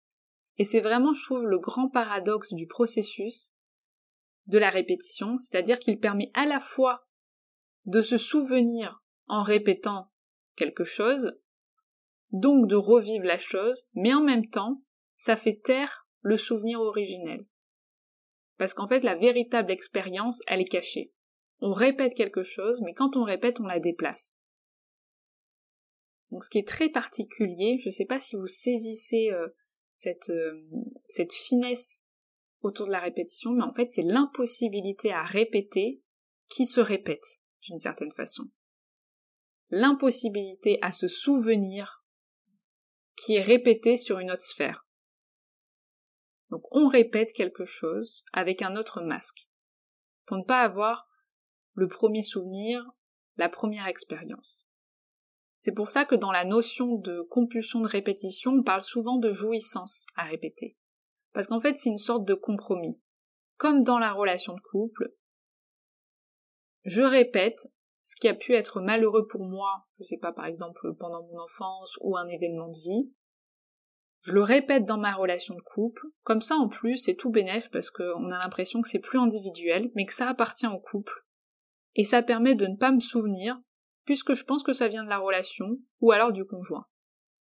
Et 0.59 0.64
c'est 0.64 0.81
vraiment, 0.81 1.14
je 1.14 1.25
trouve, 1.25 1.47
le 1.47 1.59
grand 1.59 1.88
paradoxe 1.88 2.52
du 2.52 2.67
processus 2.67 3.55
de 4.47 4.59
la 4.59 4.71
répétition, 4.71 5.38
c'est-à-dire 5.38 5.79
qu'il 5.79 5.99
permet 5.99 6.31
à 6.35 6.47
la 6.47 6.61
fois 6.61 7.07
de 7.87 8.02
se 8.02 8.19
souvenir 8.19 9.02
en 9.26 9.43
répétant 9.43 10.11
quelque 10.57 10.85
chose, 10.85 11.38
donc 12.31 12.69
de 12.69 12.76
revivre 12.76 13.25
la 13.25 13.38
chose, 13.38 13.87
mais 13.95 14.12
en 14.12 14.23
même 14.23 14.49
temps, 14.49 14.83
ça 15.21 15.37
fait 15.37 15.61
taire 15.62 16.09
le 16.23 16.39
souvenir 16.39 16.81
originel. 16.81 17.45
Parce 18.57 18.73
qu'en 18.73 18.89
fait, 18.89 19.05
la 19.05 19.15
véritable 19.15 19.71
expérience, 19.71 20.41
elle 20.47 20.62
est 20.62 20.65
cachée. 20.65 21.12
On 21.61 21.73
répète 21.73 22.15
quelque 22.15 22.43
chose, 22.43 22.81
mais 22.81 22.95
quand 22.95 23.19
on 23.19 23.25
répète, 23.25 23.61
on 23.61 23.67
la 23.67 23.81
déplace. 23.81 24.41
Donc 26.31 26.43
ce 26.43 26.49
qui 26.49 26.57
est 26.57 26.67
très 26.67 26.89
particulier, 26.89 27.79
je 27.81 27.89
ne 27.89 27.93
sais 27.93 28.07
pas 28.07 28.19
si 28.19 28.35
vous 28.35 28.47
saisissez 28.47 29.31
euh, 29.31 29.49
cette, 29.91 30.31
euh, 30.31 30.59
cette 31.07 31.35
finesse 31.35 32.07
autour 32.62 32.87
de 32.87 32.93
la 32.93 33.00
répétition, 33.00 33.53
mais 33.53 33.65
en 33.65 33.75
fait 33.75 33.91
c'est 33.91 34.00
l'impossibilité 34.00 35.12
à 35.12 35.23
répéter 35.23 36.00
qui 36.49 36.65
se 36.65 36.81
répète 36.81 37.41
d'une 37.65 37.79
certaine 37.79 38.12
façon. 38.12 38.45
L'impossibilité 39.69 40.79
à 40.81 40.93
se 40.93 41.09
souvenir 41.09 42.07
qui 43.17 43.35
est 43.35 43.43
répétée 43.43 43.99
sur 43.99 44.19
une 44.19 44.31
autre 44.31 44.43
sphère. 44.43 44.87
Donc 46.50 46.64
on 46.73 46.88
répète 46.88 47.33
quelque 47.33 47.64
chose 47.64 48.25
avec 48.33 48.62
un 48.62 48.76
autre 48.76 49.00
masque, 49.00 49.49
pour 50.26 50.37
ne 50.37 50.45
pas 50.45 50.62
avoir 50.62 51.09
le 51.75 51.87
premier 51.88 52.23
souvenir, 52.23 52.85
la 53.37 53.49
première 53.49 53.87
expérience. 53.87 54.66
C'est 55.59 55.73
pour 55.73 55.90
ça 55.90 56.04
que 56.04 56.14
dans 56.14 56.33
la 56.33 56.45
notion 56.45 56.97
de 56.97 57.21
compulsion 57.21 57.80
de 57.80 57.88
répétition, 57.88 58.52
on 58.52 58.62
parle 58.62 58.83
souvent 58.83 59.19
de 59.19 59.30
jouissance 59.30 60.07
à 60.16 60.25
répéter. 60.25 60.76
Parce 61.33 61.47
qu'en 61.47 61.61
fait, 61.61 61.78
c'est 61.78 61.90
une 61.90 61.99
sorte 61.99 62.25
de 62.25 62.35
compromis. 62.35 63.00
Comme 63.57 63.83
dans 63.83 63.99
la 63.99 64.12
relation 64.12 64.54
de 64.54 64.61
couple, 64.61 65.12
je 66.85 67.02
répète 67.02 67.69
ce 68.02 68.16
qui 68.16 68.28
a 68.28 68.35
pu 68.35 68.54
être 68.54 68.80
malheureux 68.80 69.26
pour 69.26 69.45
moi, 69.45 69.87
je 69.99 70.04
sais 70.04 70.16
pas, 70.16 70.33
par 70.33 70.47
exemple, 70.47 70.95
pendant 70.99 71.23
mon 71.23 71.40
enfance 71.40 71.99
ou 72.00 72.16
un 72.16 72.26
événement 72.26 72.69
de 72.69 72.78
vie. 72.78 73.12
Je 74.21 74.33
le 74.33 74.43
répète 74.43 74.85
dans 74.85 74.99
ma 74.99 75.15
relation 75.15 75.55
de 75.55 75.62
couple. 75.62 76.07
Comme 76.23 76.43
ça, 76.43 76.57
en 76.57 76.69
plus, 76.69 76.99
c'est 76.99 77.15
tout 77.15 77.31
bénef 77.31 77.71
parce 77.71 77.91
qu'on 77.91 78.31
a 78.31 78.39
l'impression 78.39 78.83
que 78.83 78.89
c'est 78.89 78.99
plus 78.99 79.19
individuel, 79.19 79.91
mais 79.95 80.05
que 80.05 80.12
ça 80.12 80.29
appartient 80.29 80.67
au 80.67 80.79
couple. 80.79 81.25
Et 81.95 82.05
ça 82.05 82.23
permet 82.23 82.55
de 82.55 82.67
ne 82.67 82.77
pas 82.77 82.93
me 82.93 83.00
souvenir, 83.00 83.59
puisque 84.05 84.35
je 84.35 84.45
pense 84.45 84.62
que 84.62 84.75
ça 84.75 84.89
vient 84.89 85.05
de 85.05 85.09
la 85.09 85.19
relation, 85.19 85.79
ou 86.00 86.12
alors 86.12 86.33
du 86.33 86.45
conjoint. 86.45 86.87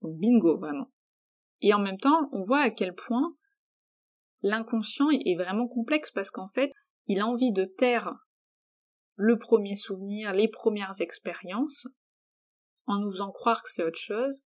Donc 0.02 0.18
bingo, 0.18 0.58
vraiment. 0.58 0.92
Et 1.62 1.74
en 1.74 1.80
même 1.80 2.00
temps, 2.00 2.30
on 2.32 2.44
voit 2.44 2.62
à 2.62 2.70
quel 2.70 2.96
point 2.96 3.28
l'inconscient 4.42 5.10
est 5.10 5.36
vraiment 5.36 5.68
complexe 5.68 6.12
parce 6.12 6.32
qu'en 6.32 6.48
fait, 6.48 6.72
il 7.08 7.20
a 7.20 7.28
envie 7.28 7.52
de 7.52 7.66
taire 7.66 8.14
le 9.16 9.38
premier 9.38 9.76
souvenir, 9.76 10.32
les 10.32 10.48
premières 10.48 11.02
expériences, 11.02 11.88
en 12.86 13.00
nous 13.00 13.12
faisant 13.12 13.32
croire 13.32 13.62
que 13.62 13.70
c'est 13.70 13.84
autre 13.84 14.00
chose. 14.00 14.44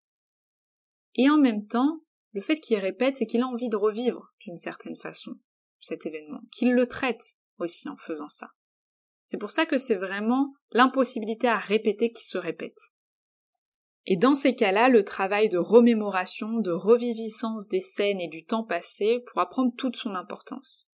Et 1.14 1.30
en 1.30 1.38
même 1.38 1.68
temps, 1.68 2.00
le 2.34 2.42
fait 2.42 2.60
qu'il 2.60 2.78
répète, 2.78 3.18
c'est 3.18 3.26
qu'il 3.26 3.42
a 3.42 3.48
envie 3.48 3.70
de 3.70 3.78
revivre 3.78 4.34
d'une 4.42 4.58
certaine 4.58 4.96
façon 4.96 5.36
cet 5.80 6.06
événement, 6.06 6.42
qu'il 6.52 6.74
le 6.74 6.88
traite 6.88 7.36
aussi 7.60 7.90
en 7.90 7.98
faisant 7.98 8.30
ça. 8.30 8.50
C'est 9.26 9.38
pour 9.38 9.52
ça 9.52 9.66
que 9.66 9.78
c'est 9.78 9.96
vraiment 9.96 10.54
l'impossibilité 10.72 11.48
à 11.48 11.58
répéter 11.58 12.12
qui 12.12 12.24
se 12.24 12.38
répète. 12.38 12.78
Et 14.06 14.18
dans 14.18 14.36
ces 14.36 14.54
cas-là, 14.54 14.90
le 14.90 15.04
travail 15.04 15.48
de 15.48 15.58
remémoration, 15.58 16.60
de 16.60 16.72
reviviscence 16.72 17.70
des 17.70 17.80
scènes 17.80 18.20
et 18.20 18.28
du 18.28 18.46
temps 18.46 18.66
passé 18.66 19.24
pourra 19.28 19.48
prendre 19.48 19.74
toute 19.78 19.96
son 19.96 20.16
importance. 20.16 20.90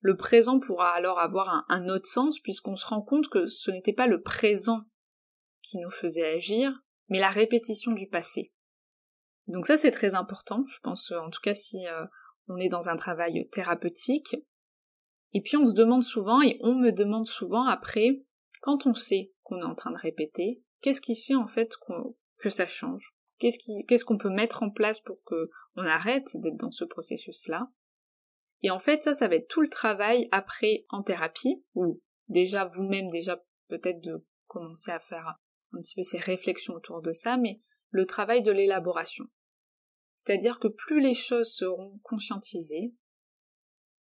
Le 0.00 0.16
présent 0.16 0.58
pourra 0.58 0.90
alors 0.90 1.18
avoir 1.18 1.66
un, 1.68 1.88
autre 1.88 2.06
sens 2.06 2.40
puisqu'on 2.40 2.76
se 2.76 2.86
rend 2.86 3.02
compte 3.02 3.28
que 3.28 3.46
ce 3.46 3.70
n'était 3.70 3.92
pas 3.92 4.06
le 4.06 4.22
présent 4.22 4.80
qui 5.60 5.78
nous 5.78 5.90
faisait 5.90 6.26
agir, 6.26 6.72
mais 7.08 7.18
la 7.18 7.28
répétition 7.28 7.92
du 7.92 8.06
passé. 8.06 8.52
Donc 9.48 9.66
ça 9.66 9.76
c'est 9.76 9.90
très 9.90 10.14
important, 10.14 10.62
je 10.68 10.78
pense 10.80 11.10
en 11.10 11.30
tout 11.30 11.40
cas 11.42 11.54
si 11.54 11.86
euh, 11.86 12.04
on 12.48 12.56
est 12.56 12.68
dans 12.68 12.88
un 12.88 12.96
travail 12.96 13.48
thérapeutique. 13.50 14.36
Et 15.32 15.42
puis 15.42 15.56
on 15.56 15.66
se 15.66 15.74
demande 15.74 16.02
souvent, 16.02 16.40
et 16.40 16.58
on 16.62 16.74
me 16.74 16.90
demande 16.90 17.26
souvent 17.26 17.66
après, 17.66 18.22
quand 18.62 18.86
on 18.86 18.94
sait 18.94 19.32
qu'on 19.42 19.60
est 19.60 19.64
en 19.64 19.74
train 19.74 19.90
de 19.90 19.98
répéter, 19.98 20.62
qu'est-ce 20.80 21.00
qui 21.00 21.16
fait 21.16 21.34
en 21.34 21.46
fait 21.46 21.74
que 22.38 22.50
ça 22.50 22.66
change? 22.66 23.14
Qu'est-ce 23.38 24.04
qu'on 24.04 24.18
peut 24.18 24.30
mettre 24.30 24.62
en 24.62 24.70
place 24.70 25.00
pour 25.00 25.22
que 25.24 25.50
on 25.76 25.84
arrête 25.84 26.36
d'être 26.36 26.56
dans 26.56 26.72
ce 26.72 26.84
processus-là? 26.84 27.70
Et 28.62 28.70
en 28.70 28.80
fait, 28.80 29.04
ça, 29.04 29.14
ça 29.14 29.28
va 29.28 29.36
être 29.36 29.48
tout 29.48 29.60
le 29.60 29.68
travail 29.68 30.28
après 30.32 30.86
en 30.88 31.02
thérapie, 31.02 31.62
ou 31.74 32.00
déjà 32.28 32.64
vous-même, 32.64 33.10
déjà 33.10 33.40
peut-être 33.68 34.00
de 34.00 34.26
commencer 34.46 34.90
à 34.90 34.98
faire 34.98 35.38
un 35.72 35.78
petit 35.78 35.94
peu 35.94 36.02
ces 36.02 36.18
réflexions 36.18 36.74
autour 36.74 37.00
de 37.00 37.12
ça, 37.12 37.36
mais 37.36 37.60
le 37.90 38.06
travail 38.06 38.42
de 38.42 38.50
l'élaboration. 38.50 39.26
C'est-à-dire 40.18 40.58
que 40.58 40.66
plus 40.66 41.00
les 41.00 41.14
choses 41.14 41.54
seront 41.54 42.00
conscientisées, 42.02 42.92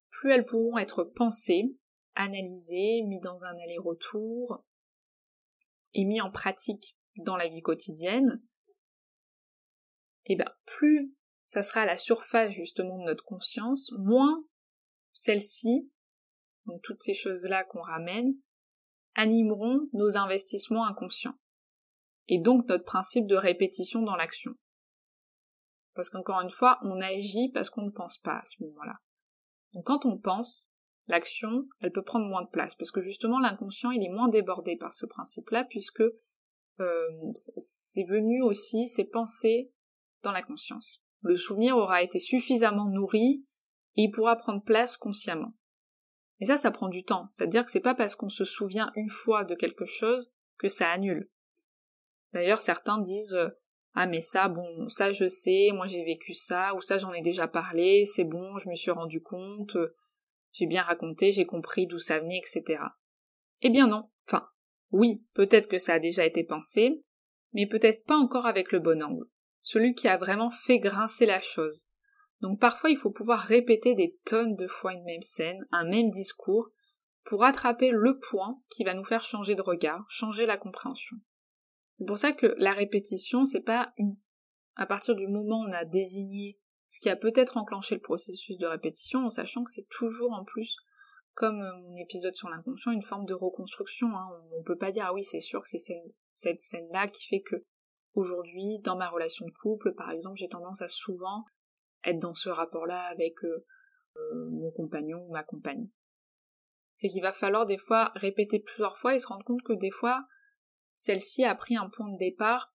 plus 0.10 0.32
elles 0.32 0.46
pourront 0.46 0.80
être 0.80 1.04
pensées, 1.04 1.78
analysées, 2.16 3.04
mises 3.04 3.22
dans 3.22 3.44
un 3.44 3.56
aller-retour 3.56 4.66
et 5.94 6.06
mis 6.06 6.20
en 6.20 6.32
pratique 6.32 6.98
dans 7.18 7.38
la 7.38 7.48
vie 7.48 7.62
quotidienne, 7.62 8.44
et 10.26 10.36
bien 10.36 10.52
plus 10.66 11.14
ça 11.44 11.62
sera 11.62 11.82
à 11.82 11.86
la 11.86 12.00
surface 12.00 12.52
justement 12.52 12.98
de 12.98 13.06
notre 13.06 13.24
conscience, 13.24 13.92
moins 14.00 14.44
celle-ci, 15.14 15.92
donc 16.66 16.82
toutes 16.82 17.04
ces 17.04 17.14
choses-là 17.14 17.64
qu'on 17.64 17.82
ramène, 17.82 18.34
animeront 19.14 19.88
nos 19.94 20.18
investissements 20.18 20.86
inconscients. 20.88 21.38
Et 22.28 22.40
donc 22.40 22.68
notre 22.68 22.86
principe 22.86 23.28
de 23.28 23.36
répétition 23.36 24.02
dans 24.02 24.16
l'action. 24.16 24.56
Parce 25.98 26.10
qu'encore 26.10 26.40
une 26.40 26.50
fois, 26.50 26.80
on 26.84 27.02
agit 27.02 27.52
parce 27.54 27.70
qu'on 27.70 27.82
ne 27.82 27.92
pense 27.92 28.18
pas 28.18 28.38
à 28.38 28.46
ce 28.46 28.64
moment-là. 28.64 28.96
Donc 29.74 29.86
quand 29.86 30.06
on 30.06 30.18
pense, 30.18 30.72
l'action, 31.08 31.68
elle 31.82 31.92
peut 31.92 32.04
prendre 32.04 32.26
moins 32.28 32.44
de 32.44 32.50
place, 32.50 32.76
parce 32.76 32.92
que 32.92 33.02
justement 33.02 33.40
l'inconscient, 33.40 33.92
il 33.92 34.02
est 34.02 34.14
moins 34.14 34.30
débordé 34.30 34.78
par 34.78 34.94
ce 34.94 35.06
principe-là, 35.06 35.66
puisque 35.66 36.04
euh, 36.80 37.10
c'est 37.34 38.06
venu 38.06 38.42
aussi, 38.42 38.88
c'est 38.88 39.04
pensé 39.04 39.74
dans 40.24 40.32
la 40.32 40.42
conscience 40.42 41.04
le 41.22 41.36
souvenir 41.36 41.78
aura 41.78 42.02
été 42.02 42.20
suffisamment 42.20 42.90
nourri 42.90 43.46
et 43.96 44.04
il 44.04 44.12
pourra 44.12 44.36
prendre 44.36 44.64
place 44.64 44.98
consciemment. 44.98 45.54
Et 46.40 46.46
ça, 46.46 46.58
ça 46.58 46.72
prend 46.72 46.88
du 46.88 47.04
temps. 47.04 47.28
C'est-à-dire 47.30 47.66
que 47.66 47.72
c'est 47.72 47.80
pas 47.80 47.96
parce 47.96 48.16
qu'on 48.16 48.30
se 48.30 48.46
souvient 48.46 48.92
une 48.96 49.10
fois 49.10 49.44
de 49.44 49.56
quelque 49.56 49.86
chose 49.86 50.32
que 50.58 50.70
ça 50.70 50.90
annule. 50.92 51.30
D'ailleurs, 52.34 52.62
certains 52.62 53.00
disent 53.00 53.34
euh, 53.34 53.50
ah 54.00 54.06
mais 54.06 54.22
ça, 54.22 54.48
bon, 54.48 54.88
ça 54.90 55.12
je 55.12 55.28
sais, 55.28 55.72
moi 55.74 55.88
j'ai 55.88 56.06
vécu 56.06 56.36
ça, 56.36 56.76
ou 56.76 56.82
ça 56.82 57.00
j'en 57.00 57.14
ai 57.14 57.22
déjà 57.22 57.48
parlé, 57.48 58.06
c'est 58.06 58.26
bon, 58.26 58.60
je 58.60 58.70
me 58.70 58.76
suis 58.76 58.92
rendu 58.92 59.24
compte, 59.24 59.76
euh, 59.76 59.96
j'ai 60.52 60.68
bien 60.68 60.84
raconté, 60.84 61.32
j'ai 61.32 61.48
compris 61.48 61.88
d'où 61.88 61.98
ça 61.98 62.20
venait, 62.20 62.38
etc. 62.38 62.80
Eh 63.62 63.72
bien 63.72 63.88
non, 63.88 64.08
enfin, 64.28 64.48
oui, 64.92 65.26
peut-être 65.34 65.68
que 65.68 65.80
ça 65.80 65.94
a 65.94 66.00
déjà 66.00 66.28
été 66.28 66.44
pensé, 66.44 67.02
mais 67.54 67.66
peut-être 67.66 68.06
pas 68.06 68.18
encore 68.18 68.46
avec 68.46 68.72
le 68.72 68.78
bon 68.78 69.02
angle, 69.02 69.26
celui 69.64 69.96
qui 69.96 70.08
a 70.08 70.18
vraiment 70.18 70.52
fait 70.52 70.78
grincer 70.78 71.26
la 71.26 71.40
chose. 71.40 71.88
Donc 72.42 72.60
parfois 72.60 72.92
il 72.92 72.98
faut 72.98 73.10
pouvoir 73.10 73.40
répéter 73.40 73.96
des 73.96 74.16
tonnes 74.26 74.56
de 74.56 74.68
fois 74.68 74.94
une 74.94 75.06
même 75.06 75.24
scène, 75.24 75.66
un 75.72 75.86
même 75.86 76.12
discours, 76.12 76.70
pour 77.24 77.44
attraper 77.44 77.90
le 77.90 78.20
point 78.20 78.62
qui 78.70 78.84
va 78.84 78.94
nous 78.94 79.04
faire 79.04 79.24
changer 79.24 79.56
de 79.56 79.64
regard, 79.64 80.06
changer 80.08 80.46
la 80.46 80.58
compréhension. 80.58 81.18
C'est 81.98 82.06
pour 82.06 82.18
ça 82.18 82.32
que 82.32 82.54
la 82.58 82.74
répétition, 82.74 83.46
c'est 83.46 83.62
pas 83.62 83.94
une. 83.98 84.18
À 84.76 84.86
partir 84.86 85.16
du 85.16 85.28
moment 85.28 85.62
où 85.62 85.68
on 85.68 85.72
a 85.72 85.86
désigné 85.86 86.60
ce 86.88 87.00
qui 87.00 87.10
a 87.10 87.16
peut-être 87.16 87.58
enclenché 87.58 87.96
le 87.96 88.02
processus 88.02 88.58
de 88.58 88.68
répétition, 88.68 89.26
en 89.26 89.30
sachant 89.30 89.64
que 89.64 89.72
c'est 89.72 89.88
toujours 89.90 90.32
en 90.32 90.46
plus, 90.46 90.78
comme 91.34 91.58
mon 91.58 91.96
épisode 91.96 92.36
sur 92.36 92.50
l'inconscient, 92.50 92.92
une 92.92 93.02
forme 93.02 93.26
de 93.26 93.34
reconstruction. 93.34 94.08
Hein. 94.16 94.28
On, 94.52 94.60
ne 94.60 94.64
peut 94.64 94.78
pas 94.78 94.92
dire 94.92 95.06
ah 95.08 95.14
oui 95.14 95.24
c'est 95.24 95.40
sûr 95.40 95.62
que 95.62 95.68
c'est 95.68 96.04
cette 96.30 96.62
scène-là 96.62 97.08
qui 97.08 97.28
fait 97.28 97.42
que 97.42 97.66
aujourd'hui, 98.14 98.80
dans 98.84 98.98
ma 98.98 99.10
relation 99.10 99.46
de 99.46 99.54
couple, 99.62 99.94
par 99.94 100.12
exemple, 100.12 100.38
j'ai 100.38 100.50
tendance 100.50 100.82
à 100.82 100.90
souvent 100.90 101.46
être 102.04 102.20
dans 102.20 102.36
ce 102.36 102.50
rapport-là 102.50 103.02
avec 103.08 103.44
euh, 103.44 103.66
euh, 104.16 104.50
mon 104.52 104.72
compagnon 104.72 105.20
ou 105.28 105.32
ma 105.32 105.44
compagne. 105.44 105.90
C'est 106.96 107.10
qu'il 107.10 107.22
va 107.22 107.32
falloir 107.32 107.66
des 107.66 107.78
fois 107.78 108.12
répéter 108.16 108.60
plusieurs 108.60 108.98
fois 108.98 109.16
et 109.16 109.20
se 109.20 109.28
rendre 109.28 109.46
compte 109.46 109.62
que 109.62 109.74
des 109.74 109.92
fois, 109.92 110.26
celle-ci 110.98 111.46
a 111.46 111.54
pris 111.54 111.78
un 111.78 111.90
point 111.90 112.10
de 112.10 112.18
départ 112.18 112.74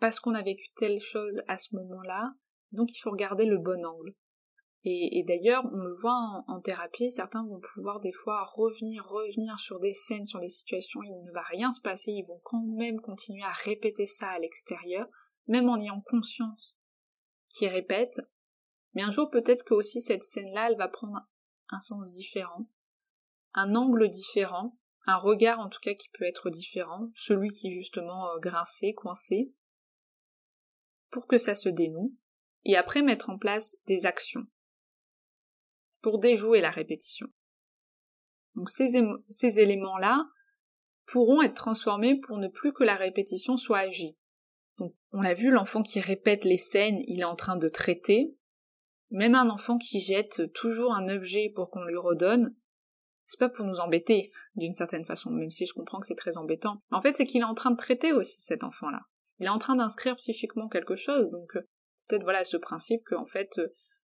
parce 0.00 0.18
qu'on 0.18 0.34
a 0.34 0.42
vécu 0.42 0.66
telle 0.74 1.00
chose 1.00 1.40
à 1.46 1.58
ce 1.58 1.76
moment-là, 1.76 2.34
donc 2.72 2.92
il 2.92 2.98
faut 2.98 3.12
regarder 3.12 3.46
le 3.46 3.58
bon 3.58 3.86
angle. 3.86 4.14
Et, 4.88 5.24
d'ailleurs, 5.26 5.64
on 5.72 5.78
le 5.78 5.96
voit 5.96 6.44
en, 6.46 6.60
thérapie, 6.60 7.10
certains 7.10 7.44
vont 7.44 7.58
pouvoir 7.74 7.98
des 7.98 8.12
fois 8.12 8.44
revenir, 8.44 9.04
revenir 9.08 9.58
sur 9.58 9.80
des 9.80 9.92
scènes, 9.92 10.26
sur 10.26 10.38
des 10.38 10.48
situations, 10.48 11.02
il 11.02 11.24
ne 11.24 11.32
va 11.32 11.42
rien 11.42 11.72
se 11.72 11.80
passer, 11.80 12.12
ils 12.12 12.26
vont 12.26 12.40
quand 12.44 12.62
même 12.62 13.00
continuer 13.00 13.42
à 13.42 13.50
répéter 13.52 14.06
ça 14.06 14.28
à 14.28 14.38
l'extérieur, 14.38 15.06
même 15.48 15.68
en 15.68 15.80
ayant 15.80 16.00
conscience 16.02 16.80
qu'ils 17.48 17.68
répètent. 17.68 18.20
Mais 18.94 19.02
un 19.02 19.10
jour, 19.10 19.28
peut-être 19.28 19.64
que 19.64 19.74
aussi 19.74 20.00
cette 20.00 20.22
scène-là, 20.22 20.70
elle 20.70 20.78
va 20.78 20.86
prendre 20.86 21.20
un 21.70 21.80
sens 21.80 22.12
différent, 22.12 22.68
un 23.54 23.74
angle 23.74 24.08
différent, 24.08 24.78
un 25.06 25.16
regard 25.16 25.60
en 25.60 25.68
tout 25.68 25.80
cas 25.80 25.94
qui 25.94 26.08
peut 26.10 26.24
être 26.24 26.50
différent, 26.50 27.10
celui 27.14 27.50
qui 27.50 27.72
justement 27.72 28.28
euh, 28.30 28.38
grincé, 28.38 28.92
coincé, 28.94 29.52
pour 31.10 31.26
que 31.26 31.38
ça 31.38 31.54
se 31.54 31.68
dénoue, 31.68 32.14
et 32.64 32.76
après 32.76 33.02
mettre 33.02 33.30
en 33.30 33.38
place 33.38 33.76
des 33.86 34.06
actions 34.06 34.46
pour 36.02 36.18
déjouer 36.18 36.60
la 36.60 36.70
répétition. 36.70 37.26
Donc 38.54 38.68
ces, 38.68 39.02
ces 39.28 39.60
éléments-là 39.60 40.24
pourront 41.06 41.42
être 41.42 41.54
transformés 41.54 42.18
pour 42.18 42.38
ne 42.38 42.48
plus 42.48 42.72
que 42.72 42.84
la 42.84 42.96
répétition 42.96 43.56
soit 43.56 43.78
agie. 43.78 44.16
Donc 44.78 44.94
on 45.12 45.20
l'a 45.20 45.34
vu, 45.34 45.50
l'enfant 45.50 45.82
qui 45.82 46.00
répète 46.00 46.44
les 46.44 46.56
scènes, 46.56 47.02
il 47.06 47.20
est 47.20 47.24
en 47.24 47.36
train 47.36 47.56
de 47.56 47.68
traiter. 47.68 48.36
Même 49.10 49.34
un 49.34 49.50
enfant 49.50 49.78
qui 49.78 50.00
jette 50.00 50.52
toujours 50.52 50.94
un 50.94 51.08
objet 51.08 51.52
pour 51.54 51.70
qu'on 51.70 51.84
lui 51.84 51.96
redonne, 51.96 52.56
c'est 53.26 53.40
pas 53.40 53.48
pour 53.48 53.64
nous 53.64 53.80
embêter, 53.80 54.30
d'une 54.54 54.72
certaine 54.72 55.04
façon, 55.04 55.30
même 55.30 55.50
si 55.50 55.66
je 55.66 55.74
comprends 55.74 56.00
que 56.00 56.06
c'est 56.06 56.14
très 56.14 56.36
embêtant. 56.36 56.80
En 56.90 57.00
fait, 57.00 57.14
c'est 57.14 57.26
qu'il 57.26 57.40
est 57.40 57.44
en 57.44 57.54
train 57.54 57.72
de 57.72 57.76
traiter 57.76 58.12
aussi 58.12 58.40
cet 58.40 58.64
enfant-là. 58.64 59.00
Il 59.38 59.46
est 59.46 59.50
en 59.50 59.58
train 59.58 59.76
d'inscrire 59.76 60.16
psychiquement 60.16 60.68
quelque 60.68 60.96
chose, 60.96 61.30
donc 61.30 61.56
euh, 61.56 61.68
peut-être 62.06 62.22
voilà 62.22 62.44
ce 62.44 62.56
principe 62.56 63.04
qu'en 63.04 63.26
fait 63.26 63.58
euh, 63.58 63.68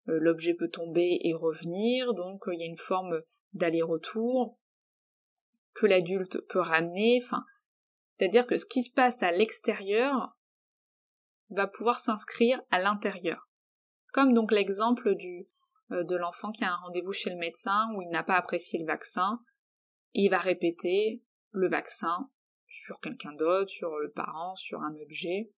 euh, 0.08 0.18
l'objet 0.20 0.54
peut 0.54 0.70
tomber 0.70 1.18
et 1.22 1.34
revenir, 1.34 2.14
donc 2.14 2.44
il 2.48 2.58
y 2.58 2.64
a 2.64 2.66
une 2.66 2.78
forme 2.78 3.20
d'aller-retour 3.52 4.58
que 5.74 5.86
l'adulte 5.86 6.40
peut 6.48 6.60
ramener, 6.60 7.20
enfin, 7.22 7.44
c'est-à-dire 8.04 8.46
que 8.46 8.56
ce 8.56 8.66
qui 8.66 8.82
se 8.82 8.90
passe 8.90 9.22
à 9.22 9.30
l'extérieur 9.30 10.36
va 11.50 11.66
pouvoir 11.66 12.00
s'inscrire 12.00 12.60
à 12.70 12.80
l'intérieur. 12.80 13.48
Comme 14.12 14.34
donc 14.34 14.52
l'exemple 14.52 15.14
du 15.14 15.48
de 15.92 16.16
l'enfant 16.16 16.50
qui 16.52 16.64
a 16.64 16.72
un 16.72 16.76
rendez-vous 16.76 17.12
chez 17.12 17.30
le 17.30 17.36
médecin 17.36 17.88
où 17.94 18.02
il 18.02 18.08
n'a 18.08 18.22
pas 18.22 18.36
apprécié 18.36 18.78
le 18.78 18.86
vaccin, 18.86 19.40
et 20.14 20.24
il 20.24 20.30
va 20.30 20.38
répéter 20.38 21.22
le 21.50 21.68
vaccin 21.68 22.30
sur 22.66 23.00
quelqu'un 23.00 23.32
d'autre, 23.32 23.70
sur 23.70 23.98
le 23.98 24.10
parent, 24.10 24.54
sur 24.54 24.80
un 24.80 24.94
objet, 24.96 25.52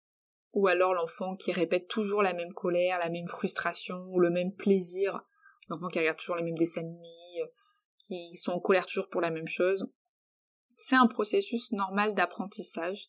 ou 0.52 0.66
alors 0.68 0.94
l'enfant 0.94 1.36
qui 1.36 1.52
répète 1.52 1.88
toujours 1.88 2.22
la 2.22 2.32
même 2.32 2.52
colère, 2.52 2.98
la 2.98 3.10
même 3.10 3.28
frustration, 3.28 3.96
ou 4.12 4.20
le 4.20 4.30
même 4.30 4.54
plaisir, 4.54 5.22
l'enfant 5.68 5.88
qui 5.88 5.98
regarde 5.98 6.18
toujours 6.18 6.36
les 6.36 6.42
mêmes 6.42 6.58
dessins 6.58 6.80
animés, 6.80 7.42
euh, 7.42 7.46
qui 7.98 8.34
sont 8.34 8.52
en 8.52 8.60
colère 8.60 8.86
toujours 8.86 9.08
pour 9.08 9.20
la 9.20 9.30
même 9.30 9.48
chose. 9.48 9.86
C'est 10.72 10.96
un 10.96 11.06
processus 11.06 11.72
normal 11.72 12.14
d'apprentissage 12.14 13.08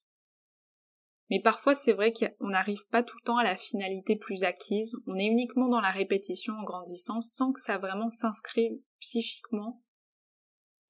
mais 1.30 1.42
parfois, 1.42 1.74
c'est 1.74 1.94
vrai 1.94 2.14
qu'on 2.14 2.50
n'arrive 2.50 2.86
pas 2.92 3.02
tout 3.02 3.18
le 3.20 3.26
temps 3.26 3.38
à 3.38 3.44
la 3.44 3.56
finalité 3.56 4.16
plus 4.16 4.44
acquise. 4.44 4.96
On 5.08 5.18
est 5.18 5.26
uniquement 5.26 5.68
dans 5.70 5.82
la 5.82 5.92
répétition 5.92 6.54
en 6.54 6.64
grandissant 6.64 7.22
sans 7.22 7.52
que 7.52 7.60
ça 7.60 7.78
vraiment 7.78 8.10
s'inscrive 8.10 8.80
psychiquement 9.00 9.82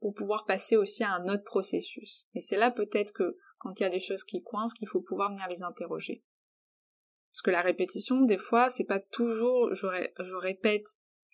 pour 0.02 0.13
pouvoir 0.13 0.45
passer 0.45 0.76
aussi 0.76 1.04
à 1.04 1.13
un 1.13 1.28
autre 1.30 1.45
processus. 1.45 2.28
Et 2.34 2.41
c'est 2.41 2.58
là 2.58 2.69
peut-être 2.69 3.13
que 3.13 3.38
quand 3.58 3.80
il 3.80 3.84
y 3.84 3.86
a 3.86 3.89
des 3.89 4.00
choses 4.00 4.26
qui 4.26 4.43
coincent, 4.43 4.74
qu'il 4.74 4.89
faut 4.89 5.02
pouvoir 5.02 5.32
venir 5.32 5.48
les 5.48 5.63
interroger. 5.63 6.24
Parce 7.32 7.41
que 7.41 7.52
la 7.52 7.62
répétition, 7.62 8.21
des 8.21 8.38
fois, 8.38 8.69
c'est 8.69 8.84
pas 8.84 9.00
toujours 9.00 9.74
je, 9.74 9.88
je 10.19 10.36
répète 10.36 10.88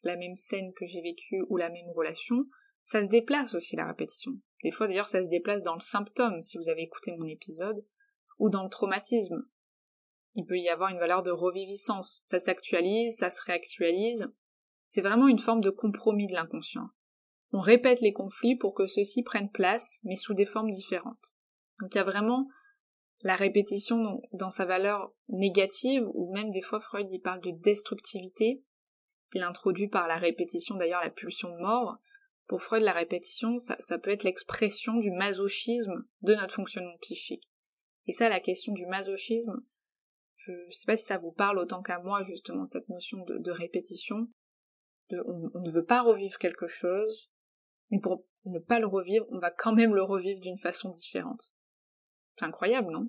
la 0.04 0.16
même 0.16 0.36
scène 0.36 0.74
que 0.74 0.86
j'ai 0.86 1.02
vécue 1.02 1.44
ou 1.50 1.58
la 1.58 1.70
même 1.70 1.90
relation. 1.96 2.46
Ça 2.84 3.04
se 3.04 3.10
déplace 3.10 3.56
aussi 3.56 3.76
la 3.76 3.88
répétition. 3.88 4.34
Des 4.64 4.72
fois 4.72 4.88
d'ailleurs 4.88 5.08
ça 5.08 5.24
se 5.24 5.30
déplace 5.30 5.64
dans 5.64 5.76
le 5.76 5.82
symptôme, 5.82 6.42
si 6.42 6.58
vous 6.58 6.70
avez 6.70 6.84
écouté 6.84 7.16
mon 7.18 7.28
épisode 7.28 7.84
ou 8.42 8.50
dans 8.50 8.64
le 8.64 8.70
traumatisme. 8.70 9.44
Il 10.34 10.46
peut 10.46 10.58
y 10.58 10.68
avoir 10.68 10.90
une 10.90 10.98
valeur 10.98 11.22
de 11.22 11.30
reviviscence. 11.30 12.24
Ça 12.26 12.40
s'actualise, 12.40 13.18
ça 13.18 13.30
se 13.30 13.42
réactualise. 13.44 14.34
C'est 14.88 15.02
vraiment 15.02 15.28
une 15.28 15.40
forme 15.40 15.62
de 15.62 15.70
compromis 15.70 16.26
de 16.26 16.34
l'inconscient. 16.34 16.90
On 17.54 17.60
répète 17.60 18.02
les 18.02 18.14
conflits 18.14 18.56
pour 18.56 18.74
que 18.74 18.88
ceux-ci 18.88 19.22
prennent 19.22 19.52
place, 19.52 20.00
mais 20.06 20.16
sous 20.16 20.34
des 20.34 20.46
formes 20.46 20.72
différentes. 20.72 21.36
Donc 21.80 21.94
il 21.94 21.98
y 21.98 22.02
a 22.02 22.04
vraiment 22.04 22.48
la 23.22 23.36
répétition 23.36 24.20
dans 24.34 24.50
sa 24.50 24.66
valeur 24.66 25.14
négative, 25.30 26.08
ou 26.16 26.34
même 26.34 26.50
des 26.50 26.62
fois 26.62 26.80
Freud 26.80 27.12
y 27.12 27.20
parle 27.20 27.42
de 27.42 27.52
destructivité. 27.52 28.64
Il 29.34 29.44
introduit 29.44 29.88
par 29.88 30.08
la 30.08 30.18
répétition 30.18 30.78
d'ailleurs 30.78 31.04
la 31.04 31.12
pulsion 31.12 31.50
de 31.50 31.62
mort. 31.62 32.00
Pour 32.48 32.64
Freud, 32.64 32.82
la 32.82 32.92
répétition, 32.92 33.60
ça 33.60 33.98
peut 34.00 34.10
être 34.10 34.24
l'expression 34.24 34.96
du 34.96 35.12
masochisme 35.12 36.06
de 36.24 36.34
notre 36.34 36.56
fonctionnement 36.56 36.98
psychique. 37.02 37.51
Et 38.08 38.12
ça, 38.12 38.30
la 38.30 38.40
question 38.40 38.74
du 38.74 38.86
masochisme, 38.86 39.64
je 40.38 40.52
ne 40.52 40.70
sais 40.70 40.86
pas 40.86 40.98
si 40.98 41.06
ça 41.06 41.18
vous 41.18 41.32
parle 41.32 41.60
autant 41.60 41.82
qu'à 41.82 42.00
moi, 42.00 42.24
justement, 42.24 42.68
cette 42.68 42.90
notion 42.90 43.24
de, 43.26 43.52
répétition. 43.52 44.28
De, 45.10 45.22
on, 45.26 45.60
ne 45.60 45.72
veut 45.72 45.86
pas 45.86 46.02
revivre 46.02 46.38
quelque 46.38 46.68
chose, 46.68 47.32
mais 47.90 48.00
pour 48.00 48.26
ne 48.46 48.60
pas 48.60 48.80
le 48.80 48.88
revivre, 48.88 49.26
on 49.30 49.40
va 49.40 49.52
quand 49.52 49.74
même 49.74 49.94
le 49.94 50.04
revivre 50.04 50.40
d'une 50.40 50.58
façon 50.58 50.90
différente. 50.90 51.56
C'est 52.38 52.46
incroyable, 52.46 52.92
non? 52.92 53.08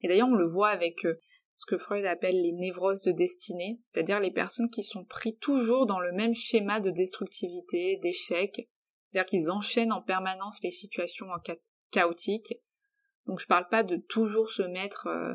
Et 0.00 0.08
d'ailleurs, 0.08 0.28
on 0.28 0.34
le 0.34 0.46
voit 0.46 0.70
avec 0.70 1.04
euh, 1.04 1.14
ce 1.54 1.66
que 1.66 1.78
Freud 1.78 2.04
appelle 2.04 2.42
les 2.42 2.52
névroses 2.52 3.02
de 3.02 3.12
destinée, 3.12 3.80
c'est-à-dire 3.84 4.20
les 4.20 4.32
personnes 4.32 4.68
qui 4.68 4.82
sont 4.82 5.04
pris 5.04 5.36
toujours 5.36 5.86
dans 5.86 6.00
le 6.00 6.12
même 6.12 6.34
schéma 6.34 6.80
de 6.80 6.90
destructivité, 6.90 7.98
d'échec, 8.02 8.68
c'est-à-dire 9.10 9.26
qu'ils 9.26 9.50
enchaînent 9.50 9.92
en 9.92 10.02
permanence 10.02 10.58
les 10.62 10.72
situations 10.72 11.28
chaotiques, 11.92 12.52
donc 13.26 13.40
je 13.40 13.46
parle 13.46 13.68
pas 13.68 13.82
de 13.82 13.96
toujours 13.96 14.50
se 14.50 14.62
mettre 14.62 15.06
euh, 15.06 15.34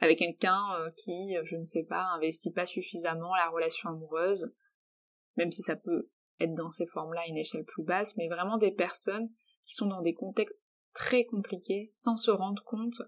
avec 0.00 0.18
quelqu'un 0.18 0.74
euh, 0.76 0.90
qui, 0.96 1.36
euh, 1.36 1.42
je 1.44 1.56
ne 1.56 1.64
sais 1.64 1.84
pas, 1.84 2.02
investit 2.14 2.50
pas 2.50 2.66
suffisamment 2.66 3.34
la 3.34 3.48
relation 3.48 3.88
amoureuse, 3.88 4.52
même 5.36 5.52
si 5.52 5.62
ça 5.62 5.76
peut 5.76 6.08
être 6.40 6.54
dans 6.54 6.70
ces 6.70 6.86
formes-là 6.86 7.22
à 7.22 7.28
une 7.28 7.36
échelle 7.36 7.64
plus 7.64 7.84
basse, 7.84 8.16
mais 8.16 8.28
vraiment 8.28 8.58
des 8.58 8.72
personnes 8.72 9.28
qui 9.62 9.74
sont 9.74 9.86
dans 9.86 10.02
des 10.02 10.14
contextes 10.14 10.56
très 10.92 11.24
compliqués 11.24 11.90
sans 11.94 12.16
se 12.16 12.30
rendre 12.30 12.62
compte 12.64 13.00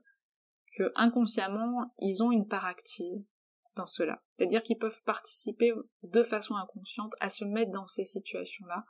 que 0.77 0.91
inconsciemment 0.95 1.93
ils 1.99 2.23
ont 2.23 2.33
une 2.33 2.49
part 2.49 2.65
active 2.65 3.23
dans 3.77 3.87
cela. 3.87 4.23
C'est-à-dire 4.25 4.63
qu'ils 4.63 4.79
peuvent 4.79 5.03
participer 5.03 5.73
de 6.03 6.23
façon 6.23 6.55
inconsciente 6.55 7.15
à 7.21 7.29
se 7.29 7.45
mettre 7.45 7.73
dans 7.73 7.89
ces 7.89 8.05
situations-là 8.05 8.87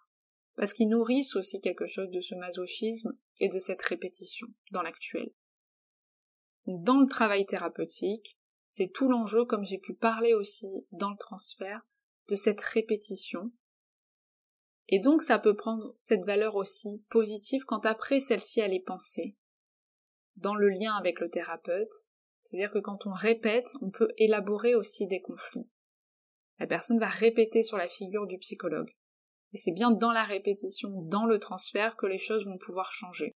parce 0.56 0.72
qu'ils 0.72 0.88
nourrissent 0.88 1.36
aussi 1.36 1.60
quelque 1.60 1.86
chose 1.86 2.10
de 2.10 2.20
ce 2.20 2.34
masochisme 2.34 3.12
et 3.40 3.48
de 3.48 3.58
cette 3.58 3.82
répétition 3.82 4.46
dans 4.70 4.82
l'actuel. 4.82 5.32
Dans 6.66 7.00
le 7.00 7.06
travail 7.06 7.44
thérapeutique, 7.44 8.36
c'est 8.68 8.90
tout 8.92 9.08
l'enjeu, 9.08 9.44
comme 9.44 9.64
j'ai 9.64 9.78
pu 9.78 9.94
parler 9.94 10.34
aussi 10.34 10.88
dans 10.92 11.10
le 11.10 11.16
transfert, 11.18 11.80
de 12.28 12.36
cette 12.36 12.60
répétition. 12.60 13.52
Et 14.88 14.98
donc 14.98 15.22
ça 15.22 15.38
peut 15.38 15.56
prendre 15.56 15.92
cette 15.96 16.24
valeur 16.24 16.56
aussi 16.56 17.04
positive 17.10 17.64
quand 17.64 17.86
après 17.86 18.20
celle-ci 18.20 18.60
elle 18.60 18.74
est 18.74 18.84
pensée, 18.84 19.36
dans 20.36 20.54
le 20.54 20.68
lien 20.68 20.94
avec 20.94 21.20
le 21.20 21.30
thérapeute, 21.30 21.92
C'est-à-dire 22.42 22.70
que 22.70 22.78
quand 22.78 23.06
on 23.06 23.12
répète, 23.12 23.70
on 23.80 23.90
peut 23.90 24.08
élaborer 24.18 24.74
aussi 24.74 25.06
des 25.06 25.20
conflits. 25.20 25.70
La 26.58 26.66
personne 26.66 26.98
va 26.98 27.08
répéter 27.08 27.62
sur 27.62 27.76
la 27.76 27.88
figure 27.88 28.26
du 28.26 28.38
psychologue. 28.38 28.90
Et 29.54 29.58
c'est 29.58 29.72
bien 29.72 29.92
dans 29.92 30.12
la 30.12 30.24
répétition, 30.24 30.90
dans 31.02 31.26
le 31.26 31.38
transfert, 31.38 31.96
que 31.96 32.06
les 32.06 32.18
choses 32.18 32.44
vont 32.46 32.58
pouvoir 32.58 32.92
changer. 32.92 33.32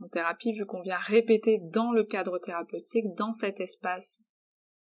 En 0.00 0.08
thérapie, 0.08 0.52
vu 0.52 0.66
qu'on 0.66 0.82
vient 0.82 0.98
répéter 0.98 1.58
dans 1.62 1.92
le 1.92 2.04
cadre 2.04 2.38
thérapeutique, 2.38 3.14
dans 3.16 3.32
cet 3.32 3.60
espace, 3.60 4.24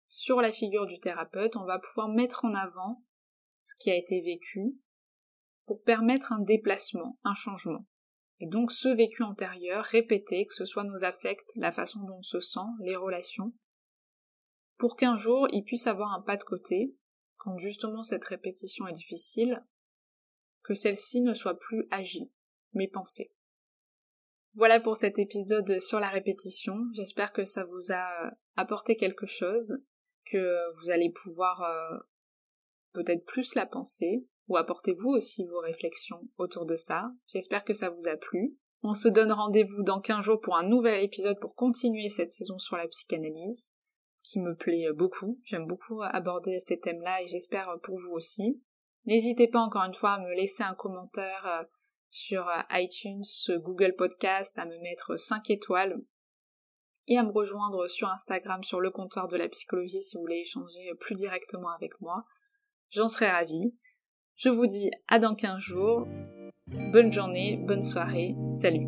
sur 0.08 0.42
la 0.42 0.52
figure 0.52 0.88
du 0.88 1.00
thérapeute, 1.00 1.56
on 1.56 1.66
va 1.66 1.80
pouvoir 1.80 2.10
mettre 2.10 2.46
en 2.46 2.54
avant 2.54 3.04
ce 3.62 3.76
qui 3.80 3.92
a 3.92 3.96
été 3.96 4.22
vécu 4.22 4.76
pour 5.66 5.84
permettre 5.84 6.32
un 6.32 6.40
déplacement, 6.40 7.20
un 7.24 7.34
changement. 7.34 7.86
Et 8.40 8.48
donc 8.48 8.72
ce 8.72 8.88
vécu 8.88 9.24
antérieur, 9.24 9.84
répété, 9.84 10.46
que 10.46 10.54
ce 10.54 10.66
soit 10.66 10.86
nos 10.86 11.04
affects, 11.04 11.52
la 11.56 11.72
façon 11.72 12.00
dont 12.04 12.20
on 12.20 12.24
se 12.24 12.40
sent, 12.40 12.60
les 12.80 12.96
relations, 12.96 13.54
pour 14.78 14.96
qu'un 14.96 15.18
jour 15.18 15.48
il 15.52 15.64
puisse 15.64 15.88
avoir 15.88 16.14
un 16.14 16.22
pas 16.22 16.38
de 16.38 16.44
côté, 16.44 16.96
quand 17.48 17.58
justement 17.60 18.04
cette 18.04 18.26
répétition 18.26 18.88
est 18.88 18.94
difficile, 18.94 19.64
que 20.64 20.74
celle-ci 20.74 21.22
ne 21.22 21.34
soit 21.34 21.58
plus 21.58 21.88
agie, 21.92 22.30
mais 22.74 22.90
pensée. 22.90 23.32
Voilà 24.56 24.82
pour 24.82 24.98
cet 24.98 25.18
épisode 25.18 25.80
sur 25.80 26.02
la 26.02 26.10
répétition. 26.10 26.76
J'espère 26.94 27.32
que 27.32 27.46
ça 27.46 27.64
vous 27.64 27.94
a 27.94 28.34
apporté 28.58 28.98
quelque 28.98 29.28
chose, 29.28 29.82
que 30.26 30.76
vous 30.78 30.90
allez 30.90 31.10
pouvoir 31.10 31.62
euh, 31.64 31.98
peut-être 32.92 33.24
plus 33.26 33.56
la 33.56 33.66
penser, 33.66 34.28
ou 34.50 34.58
apportez-vous 34.58 35.10
aussi 35.10 35.46
vos 35.46 35.62
réflexions 35.62 36.28
autour 36.38 36.66
de 36.66 36.76
ça. 36.76 37.14
J'espère 37.28 37.64
que 37.64 37.74
ça 37.74 37.90
vous 37.90 38.10
a 38.10 38.18
plu. 38.18 38.58
On 38.84 38.94
se 38.94 39.08
donne 39.08 39.32
rendez-vous 39.32 39.84
dans 39.84 40.02
15 40.02 40.26
jours 40.26 40.42
pour 40.42 40.58
un 40.58 40.68
nouvel 40.68 41.02
épisode 41.02 41.40
pour 41.40 41.56
continuer 41.56 42.10
cette 42.10 42.30
saison 42.30 42.60
sur 42.60 42.76
la 42.76 42.90
psychanalyse, 42.90 43.74
qui 44.30 44.40
me 44.40 44.56
plaît 44.56 44.88
beaucoup. 44.94 45.40
J'aime 45.44 45.66
beaucoup 45.66 46.02
aborder 46.02 46.60
ces 46.60 46.80
thèmes-là 46.80 47.22
et 47.22 47.28
j'espère 47.28 47.78
pour 47.84 47.98
vous 47.98 48.12
aussi. 48.12 48.62
N'hésitez 49.08 49.48
pas 49.48 49.60
encore 49.60 49.84
une 49.84 49.94
fois 49.94 50.14
à 50.14 50.20
me 50.20 50.36
laisser 50.36 50.64
un 50.64 50.76
commentaire 50.76 51.46
euh, 51.46 51.64
sur 52.10 52.48
euh, 52.48 52.62
iTunes, 52.72 53.24
Google 53.60 53.96
Podcast, 53.96 54.60
à 54.60 54.66
me 54.66 54.78
mettre 54.80 55.16
5 55.16 55.50
étoiles 55.50 55.98
et 57.08 57.18
à 57.18 57.24
me 57.24 57.32
rejoindre 57.32 57.88
sur 57.88 58.10
Instagram 58.10 58.64
sur 58.64 58.82
le 58.82 58.92
comptoir 58.92 59.30
de 59.30 59.38
la 59.38 59.48
psychologie 59.48 60.02
si 60.02 60.18
vous 60.18 60.24
voulez 60.24 60.42
échanger 60.42 60.92
plus 61.00 61.16
directement 61.16 61.70
avec 61.70 62.00
moi. 62.02 62.26
J'en 62.90 63.08
serais 63.08 63.32
ravie. 63.32 63.72
Je 64.36 64.50
vous 64.50 64.68
dis 64.68 64.92
à 65.08 65.20
dans 65.20 65.36
15 65.36 65.58
jours. 65.58 66.06
Bonne 66.68 67.12
journée, 67.12 67.56
bonne 67.56 67.84
soirée. 67.84 68.36
Salut. 68.60 68.88